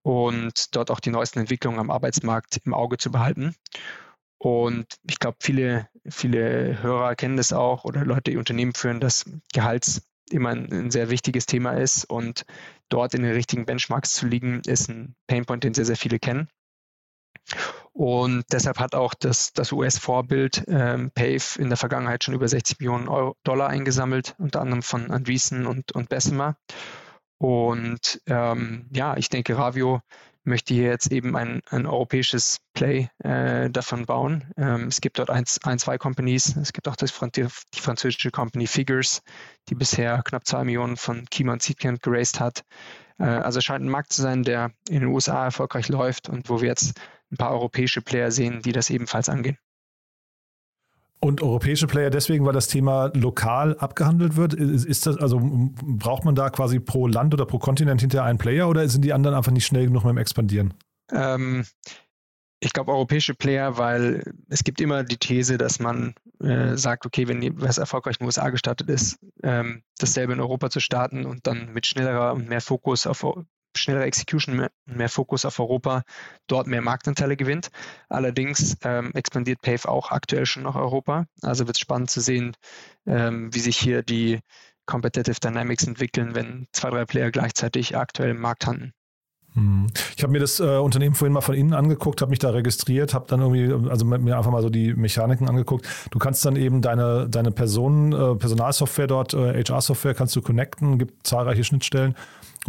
und 0.02 0.74
dort 0.74 0.90
auch 0.90 1.00
die 1.00 1.10
neuesten 1.10 1.40
Entwicklungen 1.40 1.78
am 1.78 1.90
Arbeitsmarkt 1.90 2.60
im 2.64 2.74
Auge 2.74 2.98
zu 2.98 3.10
behalten. 3.10 3.54
Und 4.38 4.86
ich 5.08 5.18
glaube, 5.18 5.38
viele, 5.40 5.88
viele 6.08 6.80
Hörer 6.82 7.16
kennen 7.16 7.36
das 7.36 7.52
auch 7.52 7.84
oder 7.84 8.04
Leute, 8.04 8.30
die 8.30 8.36
Unternehmen 8.36 8.74
führen, 8.74 9.00
dass 9.00 9.24
Gehalts 9.52 10.02
immer 10.30 10.50
ein, 10.50 10.70
ein, 10.72 10.90
sehr 10.90 11.10
wichtiges 11.10 11.46
Thema 11.46 11.72
ist 11.72 12.04
und 12.04 12.44
dort 12.88 13.14
in 13.14 13.22
den 13.22 13.32
richtigen 13.32 13.66
Benchmarks 13.66 14.12
zu 14.12 14.26
liegen, 14.26 14.60
ist 14.66 14.88
ein 14.88 15.16
Painpoint, 15.26 15.64
den 15.64 15.74
sehr, 15.74 15.86
sehr 15.86 15.96
viele 15.96 16.18
kennen. 16.18 16.48
Und 17.92 18.44
deshalb 18.52 18.78
hat 18.78 18.94
auch 18.94 19.14
das, 19.14 19.52
das 19.54 19.72
US-Vorbild 19.72 20.64
ähm, 20.68 21.10
Pave 21.14 21.42
in 21.58 21.68
der 21.68 21.78
Vergangenheit 21.78 22.22
schon 22.22 22.34
über 22.34 22.46
60 22.46 22.78
Millionen 22.78 23.08
Euro, 23.08 23.36
Dollar 23.42 23.68
eingesammelt, 23.68 24.36
unter 24.38 24.60
anderem 24.60 24.82
von 24.82 25.10
Andreessen 25.10 25.66
und, 25.66 25.92
und 25.92 26.08
Bessemer. 26.08 26.56
Und 27.38 28.20
ähm, 28.26 28.86
ja, 28.92 29.16
ich 29.16 29.30
denke, 29.30 29.56
Ravio 29.56 30.00
möchte 30.48 30.74
hier 30.74 30.88
jetzt 30.88 31.12
eben 31.12 31.36
ein, 31.36 31.62
ein 31.70 31.86
europäisches 31.86 32.58
Play 32.74 33.08
äh, 33.18 33.70
davon 33.70 34.06
bauen. 34.06 34.50
Ähm, 34.56 34.88
es 34.88 35.00
gibt 35.00 35.18
dort 35.18 35.30
ein, 35.30 35.44
ein, 35.62 35.78
zwei 35.78 35.98
Companies. 35.98 36.56
Es 36.56 36.72
gibt 36.72 36.88
auch 36.88 36.96
das, 36.96 37.12
die, 37.36 37.46
französische 37.72 38.30
Company 38.30 38.66
Figures, 38.66 39.22
die 39.68 39.74
bisher 39.74 40.22
knapp 40.24 40.46
zwei 40.46 40.64
Millionen 40.64 40.96
von 40.96 41.26
Kima 41.30 41.52
und 41.52 41.62
Seedcamp 41.62 42.02
geraced 42.02 42.40
hat. 42.40 42.64
Äh, 43.18 43.24
also 43.24 43.60
scheint 43.60 43.84
ein 43.84 43.90
Markt 43.90 44.12
zu 44.12 44.22
sein, 44.22 44.42
der 44.42 44.72
in 44.88 45.00
den 45.00 45.10
USA 45.10 45.44
erfolgreich 45.44 45.88
läuft 45.88 46.28
und 46.28 46.48
wo 46.48 46.60
wir 46.60 46.68
jetzt 46.68 46.98
ein 47.30 47.36
paar 47.36 47.52
europäische 47.52 48.02
Player 48.02 48.30
sehen, 48.30 48.62
die 48.62 48.72
das 48.72 48.90
ebenfalls 48.90 49.28
angehen. 49.28 49.58
Und 51.20 51.42
europäische 51.42 51.88
Player 51.88 52.10
deswegen, 52.10 52.46
weil 52.46 52.52
das 52.52 52.68
Thema 52.68 53.10
lokal 53.14 53.76
abgehandelt 53.78 54.36
wird? 54.36 54.54
Ist 54.54 55.06
das, 55.06 55.16
also 55.16 55.40
braucht 55.42 56.24
man 56.24 56.36
da 56.36 56.48
quasi 56.50 56.78
pro 56.78 57.08
Land 57.08 57.34
oder 57.34 57.44
pro 57.44 57.58
Kontinent 57.58 58.00
hinter 58.00 58.22
einen 58.22 58.38
Player 58.38 58.68
oder 58.68 58.88
sind 58.88 59.04
die 59.04 59.12
anderen 59.12 59.36
einfach 59.36 59.50
nicht 59.50 59.66
schnell 59.66 59.86
genug 59.86 60.04
beim 60.04 60.16
Expandieren? 60.16 60.74
Ähm, 61.12 61.64
ich 62.60 62.72
glaube, 62.72 62.92
europäische 62.92 63.34
Player, 63.34 63.78
weil 63.78 64.32
es 64.48 64.62
gibt 64.62 64.80
immer 64.80 65.02
die 65.02 65.16
These, 65.16 65.58
dass 65.58 65.80
man 65.80 66.14
äh, 66.40 66.76
sagt, 66.76 67.06
okay, 67.06 67.26
wenn 67.26 67.60
was 67.60 67.78
erfolgreich 67.78 68.16
in 68.16 68.24
den 68.24 68.26
USA 68.26 68.50
gestartet 68.50 68.88
ist, 68.88 69.18
ähm, 69.42 69.82
dasselbe 69.98 70.32
in 70.32 70.40
Europa 70.40 70.70
zu 70.70 70.80
starten 70.80 71.26
und 71.26 71.46
dann 71.46 71.72
mit 71.72 71.86
schnellerer 71.86 72.32
und 72.32 72.48
mehr 72.48 72.60
Fokus 72.60 73.06
auf 73.06 73.24
schnellere 73.78 74.04
Execution, 74.04 74.56
mehr, 74.56 74.70
mehr 74.86 75.08
Fokus 75.08 75.44
auf 75.44 75.58
Europa, 75.58 76.02
dort 76.46 76.66
mehr 76.66 76.82
Marktanteile 76.82 77.36
gewinnt. 77.36 77.70
Allerdings 78.08 78.76
ähm, 78.82 79.12
expandiert 79.14 79.62
Pave 79.62 79.88
auch 79.88 80.10
aktuell 80.10 80.46
schon 80.46 80.64
nach 80.64 80.76
Europa. 80.76 81.26
Also 81.42 81.66
wird 81.66 81.76
es 81.76 81.80
spannend 81.80 82.10
zu 82.10 82.20
sehen, 82.20 82.54
ähm, 83.06 83.54
wie 83.54 83.60
sich 83.60 83.78
hier 83.78 84.02
die 84.02 84.40
Competitive 84.86 85.38
Dynamics 85.40 85.86
entwickeln, 85.86 86.34
wenn 86.34 86.66
zwei, 86.72 86.90
drei 86.90 87.04
Player 87.04 87.30
gleichzeitig 87.30 87.96
aktuell 87.96 88.30
im 88.30 88.40
Markt 88.40 88.66
handeln. 88.66 88.92
Hm. 89.54 89.86
Ich 90.16 90.22
habe 90.22 90.32
mir 90.32 90.40
das 90.40 90.60
äh, 90.60 90.78
Unternehmen 90.78 91.14
vorhin 91.14 91.32
mal 91.32 91.40
von 91.40 91.54
innen 91.54 91.74
angeguckt, 91.74 92.20
habe 92.20 92.30
mich 92.30 92.38
da 92.38 92.50
registriert, 92.50 93.14
habe 93.14 93.26
dann 93.28 93.40
irgendwie, 93.40 93.90
also 93.90 94.04
mir 94.04 94.36
einfach 94.36 94.50
mal 94.50 94.62
so 94.62 94.70
die 94.70 94.94
Mechaniken 94.94 95.48
angeguckt. 95.48 95.86
Du 96.10 96.18
kannst 96.18 96.44
dann 96.44 96.56
eben 96.56 96.82
deine, 96.82 97.28
deine 97.28 97.50
Personen, 97.50 98.12
äh, 98.12 98.34
Personalsoftware 98.36 99.06
dort, 99.06 99.34
äh, 99.34 99.62
HR-Software 99.62 100.14
kannst 100.14 100.36
du 100.36 100.42
connecten, 100.42 100.98
gibt 100.98 101.26
zahlreiche 101.26 101.64
Schnittstellen 101.64 102.14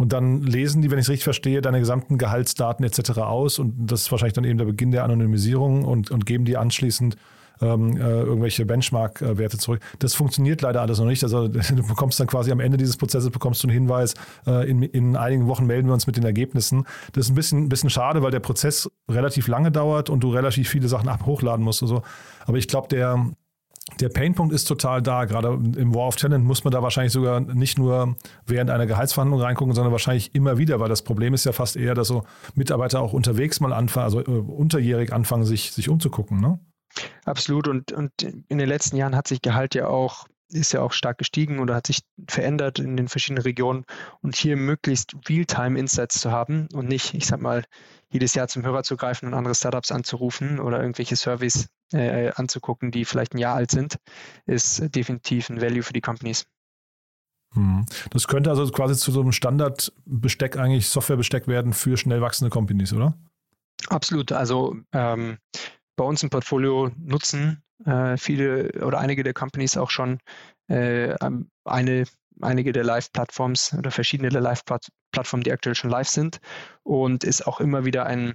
und 0.00 0.14
dann 0.14 0.40
lesen 0.40 0.80
die, 0.80 0.90
wenn 0.90 0.98
ich 0.98 1.04
es 1.04 1.10
richtig 1.10 1.24
verstehe, 1.24 1.60
deine 1.60 1.78
gesamten 1.78 2.16
Gehaltsdaten 2.16 2.86
etc. 2.86 3.18
aus 3.18 3.58
und 3.58 3.74
das 3.86 4.02
ist 4.02 4.10
wahrscheinlich 4.10 4.32
dann 4.32 4.44
eben 4.44 4.56
der 4.56 4.64
Beginn 4.64 4.92
der 4.92 5.04
Anonymisierung 5.04 5.84
und, 5.84 6.10
und 6.10 6.24
geben 6.24 6.46
die 6.46 6.56
anschließend 6.56 7.16
ähm, 7.60 7.98
äh, 7.98 8.00
irgendwelche 8.00 8.64
Benchmark-Werte 8.64 9.58
zurück. 9.58 9.80
Das 9.98 10.14
funktioniert 10.14 10.62
leider 10.62 10.80
alles 10.80 10.98
noch 11.00 11.04
nicht. 11.04 11.22
Also 11.22 11.48
du 11.48 11.86
bekommst 11.86 12.18
dann 12.18 12.26
quasi 12.28 12.50
am 12.50 12.60
Ende 12.60 12.78
dieses 12.78 12.96
Prozesses 12.96 13.28
bekommst 13.28 13.62
du 13.62 13.68
einen 13.68 13.74
Hinweis, 13.74 14.14
äh, 14.46 14.70
in, 14.70 14.82
in 14.82 15.16
einigen 15.16 15.46
Wochen 15.48 15.66
melden 15.66 15.88
wir 15.88 15.92
uns 15.92 16.06
mit 16.06 16.16
den 16.16 16.24
Ergebnissen. 16.24 16.86
Das 17.12 17.26
ist 17.26 17.32
ein 17.32 17.34
bisschen, 17.34 17.64
ein 17.64 17.68
bisschen 17.68 17.90
schade, 17.90 18.22
weil 18.22 18.30
der 18.30 18.40
Prozess 18.40 18.90
relativ 19.06 19.48
lange 19.48 19.70
dauert 19.70 20.08
und 20.08 20.20
du 20.20 20.30
relativ 20.30 20.70
viele 20.70 20.88
Sachen 20.88 21.10
ab 21.10 21.26
hochladen 21.26 21.62
musst 21.62 21.82
und 21.82 21.88
so. 21.88 22.02
Aber 22.46 22.56
ich 22.56 22.68
glaube, 22.68 22.88
der, 22.88 23.26
der 23.98 24.08
Painpunkt 24.08 24.54
ist 24.54 24.64
total 24.64 25.02
da. 25.02 25.24
Gerade 25.24 25.48
im 25.48 25.94
War 25.94 26.08
of 26.08 26.16
Talent 26.16 26.44
muss 26.44 26.64
man 26.64 26.72
da 26.72 26.82
wahrscheinlich 26.82 27.12
sogar 27.12 27.40
nicht 27.40 27.78
nur 27.78 28.16
während 28.46 28.70
einer 28.70 28.86
Gehaltsverhandlung 28.86 29.40
reingucken, 29.40 29.74
sondern 29.74 29.92
wahrscheinlich 29.92 30.34
immer 30.34 30.58
wieder, 30.58 30.80
weil 30.80 30.88
das 30.88 31.02
Problem 31.02 31.34
ist 31.34 31.44
ja 31.44 31.52
fast 31.52 31.76
eher, 31.76 31.94
dass 31.94 32.08
so 32.08 32.24
Mitarbeiter 32.54 33.00
auch 33.00 33.12
unterwegs 33.12 33.60
mal 33.60 33.72
anfangen, 33.72 34.04
also 34.04 34.20
äh, 34.20 34.24
unterjährig 34.24 35.12
anfangen, 35.12 35.44
sich, 35.44 35.72
sich 35.72 35.88
umzugucken. 35.88 36.40
Ne? 36.40 36.58
Absolut. 37.24 37.68
Und, 37.68 37.92
und 37.92 38.10
in 38.22 38.58
den 38.58 38.68
letzten 38.68 38.96
Jahren 38.96 39.16
hat 39.16 39.28
sich 39.28 39.42
Gehalt 39.42 39.74
ja 39.74 39.88
auch, 39.88 40.26
ist 40.48 40.72
ja 40.72 40.82
auch 40.82 40.92
stark 40.92 41.18
gestiegen 41.18 41.60
oder 41.60 41.74
hat 41.74 41.86
sich 41.86 42.00
verändert 42.28 42.78
in 42.78 42.96
den 42.96 43.08
verschiedenen 43.08 43.42
Regionen. 43.42 43.84
Und 44.20 44.36
hier 44.36 44.56
möglichst 44.56 45.14
Real-Time-Insights 45.28 46.20
zu 46.20 46.30
haben 46.30 46.68
und 46.72 46.88
nicht, 46.88 47.14
ich 47.14 47.26
sag 47.26 47.40
mal, 47.40 47.64
jedes 48.12 48.34
Jahr 48.34 48.48
zum 48.48 48.64
Hörer 48.64 48.82
zu 48.82 48.96
greifen 48.96 49.26
und 49.26 49.34
andere 49.34 49.54
Startups 49.54 49.92
anzurufen 49.92 50.58
oder 50.58 50.80
irgendwelche 50.80 51.16
Surveys 51.16 51.68
äh, 51.92 52.30
anzugucken, 52.34 52.90
die 52.90 53.04
vielleicht 53.04 53.34
ein 53.34 53.38
Jahr 53.38 53.56
alt 53.56 53.70
sind, 53.70 53.98
ist 54.46 54.94
definitiv 54.94 55.50
ein 55.50 55.60
Value 55.60 55.82
für 55.82 55.92
die 55.92 56.00
Companies. 56.00 56.46
Hm. 57.54 57.84
Das 58.10 58.28
könnte 58.28 58.50
also 58.50 58.66
quasi 58.70 58.96
zu 58.96 59.10
so 59.10 59.20
einem 59.20 59.32
Standardbesteck 59.32 60.56
eigentlich 60.56 60.88
Softwarebesteck 60.88 61.48
werden 61.48 61.72
für 61.72 61.96
schnell 61.96 62.20
wachsende 62.20 62.50
Companies, 62.50 62.92
oder? 62.92 63.18
Absolut. 63.88 64.30
Also 64.32 64.76
ähm, 64.92 65.38
bei 65.96 66.04
uns 66.04 66.22
im 66.22 66.30
Portfolio 66.30 66.90
nutzen 66.96 67.62
äh, 67.84 68.16
viele 68.16 68.70
oder 68.84 68.98
einige 68.98 69.22
der 69.22 69.34
Companies 69.34 69.76
auch 69.76 69.90
schon 69.90 70.18
äh, 70.68 71.14
eine, 71.64 72.04
einige 72.40 72.72
der 72.72 72.84
Live-Plattforms 72.84 73.74
oder 73.74 73.90
verschiedene 73.90 74.28
der 74.28 74.40
Live-Plattformen, 74.40 75.42
die 75.42 75.52
aktuell 75.52 75.74
schon 75.74 75.90
live 75.90 76.08
sind 76.08 76.40
und 76.82 77.24
ist 77.24 77.46
auch 77.46 77.60
immer 77.60 77.84
wieder 77.84 78.06
ein, 78.06 78.34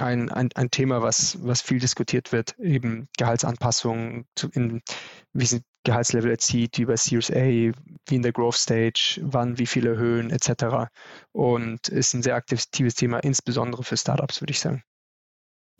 ein, 0.00 0.30
ein, 0.30 0.50
ein 0.54 0.70
Thema, 0.70 1.02
was, 1.02 1.38
was 1.42 1.60
viel 1.60 1.78
diskutiert 1.78 2.32
wird, 2.32 2.58
eben 2.58 3.08
Gehaltsanpassungen, 3.18 4.26
zu, 4.34 4.48
in, 4.50 4.82
wie 5.32 5.46
sie 5.46 5.62
Gehaltslevel 5.84 6.30
erzielt, 6.30 6.78
wie 6.78 6.84
bei 6.84 6.96
Series 6.96 7.30
A, 7.30 7.34
wie 7.34 8.14
in 8.14 8.22
der 8.22 8.32
Growth 8.32 8.54
Stage, 8.54 9.20
wann, 9.22 9.58
wie 9.58 9.66
viele 9.66 9.96
Höhen 9.96 10.30
etc. 10.30 10.90
Und 11.32 11.88
ist 11.88 12.14
ein 12.14 12.22
sehr 12.22 12.36
aktives 12.36 12.94
Thema, 12.94 13.18
insbesondere 13.18 13.82
für 13.82 13.96
Startups, 13.96 14.40
würde 14.40 14.52
ich 14.52 14.60
sagen. 14.60 14.82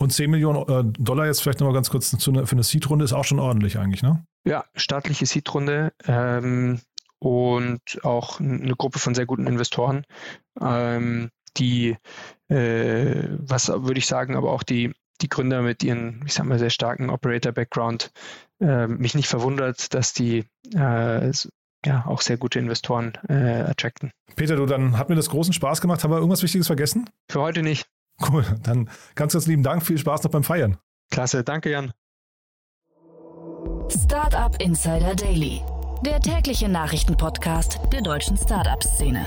Und 0.00 0.12
10 0.12 0.30
Millionen 0.30 0.68
äh, 0.68 0.92
Dollar 0.98 1.26
jetzt 1.26 1.42
vielleicht 1.42 1.60
nochmal 1.60 1.74
ganz 1.74 1.88
kurz 1.88 2.10
für 2.10 2.32
eine 2.32 2.62
Seed-Runde 2.62 3.04
ist 3.04 3.12
auch 3.12 3.24
schon 3.24 3.38
ordentlich 3.38 3.78
eigentlich, 3.78 4.02
ne? 4.02 4.24
Ja, 4.44 4.64
staatliche 4.74 5.26
Seed-Runde 5.26 5.92
ähm, 6.06 6.80
und 7.20 7.80
auch 8.02 8.40
eine 8.40 8.74
Gruppe 8.74 8.98
von 8.98 9.14
sehr 9.14 9.26
guten 9.26 9.46
Investoren, 9.46 10.04
ähm, 10.60 11.30
die, 11.56 11.96
äh, 12.52 13.28
was 13.38 13.68
würde 13.68 13.98
ich 13.98 14.06
sagen, 14.06 14.36
aber 14.36 14.52
auch 14.52 14.62
die, 14.62 14.92
die 15.20 15.28
Gründer 15.28 15.62
mit 15.62 15.82
ihren, 15.82 16.22
ich 16.26 16.34
sag 16.34 16.46
mal, 16.46 16.58
sehr 16.58 16.70
starken 16.70 17.10
Operator-Background, 17.10 18.12
äh, 18.60 18.86
mich 18.86 19.14
nicht 19.14 19.28
verwundert, 19.28 19.94
dass 19.94 20.12
die 20.12 20.44
äh, 20.74 21.32
ja 21.84 22.06
auch 22.06 22.20
sehr 22.20 22.36
gute 22.36 22.58
Investoren 22.58 23.12
äh, 23.28 23.62
attracten. 23.62 24.12
Peter, 24.36 24.56
du, 24.56 24.66
dann 24.66 24.98
hat 24.98 25.08
mir 25.08 25.16
das 25.16 25.30
großen 25.30 25.52
Spaß 25.52 25.80
gemacht. 25.80 26.04
Haben 26.04 26.12
wir 26.12 26.18
irgendwas 26.18 26.42
Wichtiges 26.42 26.66
vergessen? 26.66 27.08
Für 27.28 27.40
heute 27.40 27.62
nicht. 27.62 27.86
Cool, 28.30 28.44
dann 28.62 28.88
ganz, 29.14 29.32
ganz 29.32 29.46
lieben 29.46 29.62
Dank. 29.62 29.84
Viel 29.84 29.98
Spaß 29.98 30.22
noch 30.22 30.30
beim 30.30 30.44
Feiern. 30.44 30.76
Klasse, 31.10 31.42
danke 31.42 31.70
Jan. 31.70 31.92
Startup 33.88 34.54
Insider 34.60 35.14
Daily, 35.14 35.60
der 36.04 36.20
tägliche 36.20 36.68
Nachrichtenpodcast 36.68 37.80
der 37.92 38.02
deutschen 38.02 38.36
Startup-Szene. 38.36 39.26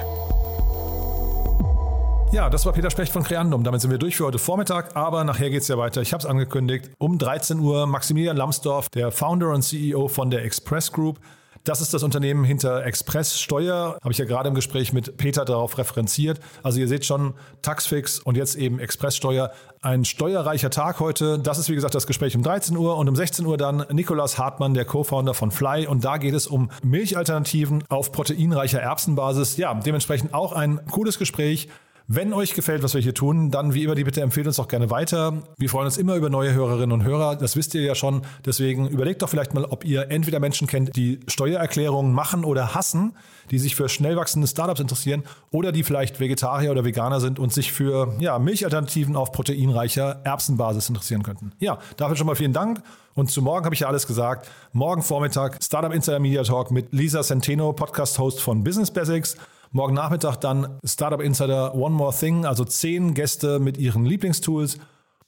Ja, 2.36 2.50
das 2.50 2.66
war 2.66 2.74
Peter 2.74 2.92
Specht 2.92 3.14
von 3.14 3.24
Creandum. 3.24 3.64
Damit 3.64 3.80
sind 3.80 3.92
wir 3.92 3.98
durch 3.98 4.18
für 4.18 4.26
heute 4.26 4.40
Vormittag, 4.40 4.98
aber 4.98 5.24
nachher 5.24 5.50
geht 5.50 5.62
es 5.62 5.70
ja 5.70 5.78
weiter. 5.78 6.02
Ich 6.02 6.12
habe 6.12 6.20
es 6.20 6.26
angekündigt. 6.26 6.92
Um 6.98 7.18
13 7.18 7.62
Uhr 7.62 7.88
Maximilian 7.88 8.36
Lambsdorff, 8.36 8.90
der 8.90 9.14
Founder 9.14 9.52
und 9.54 9.62
CEO 9.62 10.10
von 10.10 10.30
der 10.30 10.44
Express 10.44 10.92
Group, 10.92 11.22
das 11.64 11.80
ist 11.80 11.94
das 11.94 12.04
Unternehmen 12.04 12.44
hinter 12.44 12.86
Express 12.86 13.40
Steuer. 13.40 13.98
Habe 14.02 14.12
ich 14.12 14.18
ja 14.18 14.26
gerade 14.26 14.50
im 14.50 14.54
Gespräch 14.54 14.92
mit 14.92 15.16
Peter 15.16 15.46
darauf 15.46 15.78
referenziert. 15.78 16.42
Also 16.62 16.80
ihr 16.82 16.90
seht 16.90 17.06
schon 17.06 17.36
Taxfix 17.62 18.20
und 18.20 18.36
jetzt 18.36 18.56
eben 18.56 18.80
Express 18.80 19.16
Steuer. 19.16 19.52
Ein 19.82 20.04
steuerreicher 20.04 20.70
Tag 20.70 21.00
heute. 21.00 21.40
Das 21.40 21.58
ist 21.58 21.70
wie 21.70 21.76
gesagt 21.76 21.96
das 21.96 22.06
Gespräch 22.06 22.36
um 22.36 22.44
13 22.44 22.76
Uhr 22.76 22.98
und 22.98 23.08
um 23.08 23.16
16 23.16 23.46
Uhr 23.46 23.56
dann 23.56 23.86
Nikolas 23.92 24.38
Hartmann, 24.38 24.74
der 24.74 24.84
Co-Founder 24.84 25.34
von 25.34 25.52
Fly. 25.52 25.88
Und 25.88 26.04
da 26.04 26.18
geht 26.18 26.34
es 26.34 26.48
um 26.48 26.70
Milchalternativen 26.84 27.84
auf 27.88 28.12
proteinreicher 28.12 28.82
Erbsenbasis. 28.82 29.56
Ja, 29.56 29.74
dementsprechend 29.74 30.34
auch 30.34 30.52
ein 30.52 30.86
cooles 30.92 31.18
Gespräch. 31.18 31.70
Wenn 32.08 32.34
euch 32.34 32.54
gefällt, 32.54 32.84
was 32.84 32.94
wir 32.94 33.02
hier 33.02 33.16
tun, 33.16 33.50
dann 33.50 33.74
wie 33.74 33.84
immer 33.84 33.96
die 33.96 34.04
Bitte 34.04 34.22
empfehlt 34.22 34.46
uns 34.46 34.58
doch 34.58 34.68
gerne 34.68 34.92
weiter. 34.92 35.42
Wir 35.58 35.70
freuen 35.70 35.86
uns 35.86 35.98
immer 35.98 36.16
über 36.16 36.30
neue 36.30 36.54
Hörerinnen 36.54 36.92
und 36.92 37.04
Hörer. 37.04 37.36
Das 37.36 37.56
wisst 37.56 37.74
ihr 37.74 37.82
ja 37.82 37.96
schon. 37.96 38.22
Deswegen 38.46 38.88
überlegt 38.88 39.24
doch 39.24 39.30
vielleicht 39.30 39.56
mal, 39.56 39.66
ob 39.66 39.84
ihr 39.84 40.12
entweder 40.12 40.40
Menschen 40.40 40.68
kennt, 40.68 40.96
die 40.96 41.20
Steuererklärungen 41.28 42.14
machen 42.14 42.46
oder 42.46 42.76
hassen, 42.76 43.18
die 43.50 43.58
sich 43.58 43.76
für 43.76 43.90
schnell 43.90 44.18
wachsende 44.18 44.48
Startups 44.48 44.80
interessieren 44.80 45.24
oder 45.50 45.72
die 45.72 45.82
vielleicht 45.82 46.20
Vegetarier 46.20 46.70
oder 46.70 46.86
Veganer 46.86 47.20
sind 47.20 47.40
und 47.40 47.52
sich 47.52 47.72
für 47.72 48.14
ja, 48.20 48.38
Milchalternativen 48.38 49.16
auf 49.16 49.32
proteinreicher 49.32 50.22
Erbsenbasis 50.24 50.90
interessieren 50.90 51.24
könnten. 51.24 51.54
Ja, 51.58 51.80
dafür 51.98 52.16
schon 52.16 52.28
mal 52.28 52.36
vielen 52.36 52.54
Dank. 52.54 52.84
Und 53.16 53.32
zu 53.32 53.42
morgen 53.42 53.66
habe 53.66 53.74
ich 53.74 53.82
ja 53.82 53.88
alles 53.88 54.06
gesagt. 54.06 54.48
Morgen 54.74 55.02
Vormittag 55.02 55.58
Startup 55.64 55.92
Insider 55.92 56.20
Media 56.20 56.44
Talk 56.44 56.70
mit 56.70 56.94
Lisa 56.94 57.24
Centeno, 57.24 57.74
Podcast-Host 57.74 58.42
von 58.42 58.64
Business 58.64 58.92
Basics. 58.92 59.38
Morgen 59.76 59.94
Nachmittag 59.94 60.38
dann 60.38 60.80
Startup 60.86 61.20
Insider 61.20 61.76
One 61.76 61.94
More 61.94 62.16
Thing, 62.18 62.46
also 62.46 62.64
zehn 62.64 63.14
Gäste 63.14 63.60
mit 63.60 63.78
ihren 63.78 64.06
Lieblingstools. 64.06 64.78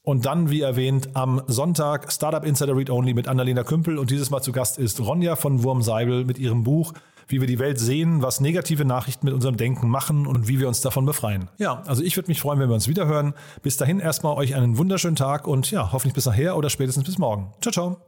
Und 0.04 0.26
dann, 0.26 0.50
wie 0.50 0.62
erwähnt, 0.62 1.10
am 1.16 1.42
Sonntag 1.48 2.14
Startup 2.14 2.46
Insider 2.46 2.74
Read 2.74 2.90
Only 2.90 3.14
mit 3.14 3.28
Annalena 3.28 3.64
Kümpel. 3.64 3.98
Und 3.98 4.10
dieses 4.10 4.30
Mal 4.30 4.42
zu 4.42 4.54
Gast 4.54 4.80
ist 4.80 5.02
Ronja 5.02 5.36
von 5.36 5.64
Wurmseibel 5.64 6.24
mit 6.24 6.40
ihrem 6.40 6.64
Buch 6.64 6.94
wie 7.30 7.42
wir 7.42 7.48
die 7.48 7.60
Welt 7.60 7.78
sehen, 7.78 8.22
was 8.22 8.40
negative 8.40 8.86
Nachrichten 8.86 9.26
mit 9.26 9.36
unserem 9.36 9.58
Denken 9.58 9.90
machen 9.90 10.26
und 10.26 10.48
wie 10.48 10.62
wir 10.62 10.70
uns 10.70 10.80
davon 10.80 11.06
befreien. 11.06 11.50
Ja, 11.58 11.84
also 11.86 12.02
ich 12.02 12.16
würde 12.16 12.30
mich 12.30 12.40
freuen, 12.40 12.58
wenn 12.62 12.70
wir 12.70 12.74
uns 12.74 12.88
wiederhören. 12.88 13.34
Bis 13.64 13.76
dahin 13.76 14.00
erstmal 14.00 14.38
euch 14.38 14.56
einen 14.56 14.78
wunderschönen 14.78 15.18
Tag 15.18 15.46
und 15.46 15.70
ja, 15.70 15.92
hoffentlich 15.92 16.14
bis 16.14 16.26
nachher 16.26 16.56
oder 16.56 16.70
spätestens 16.70 17.04
bis 17.04 17.18
morgen. 17.18 17.52
Ciao, 17.60 17.74
ciao. 17.74 18.07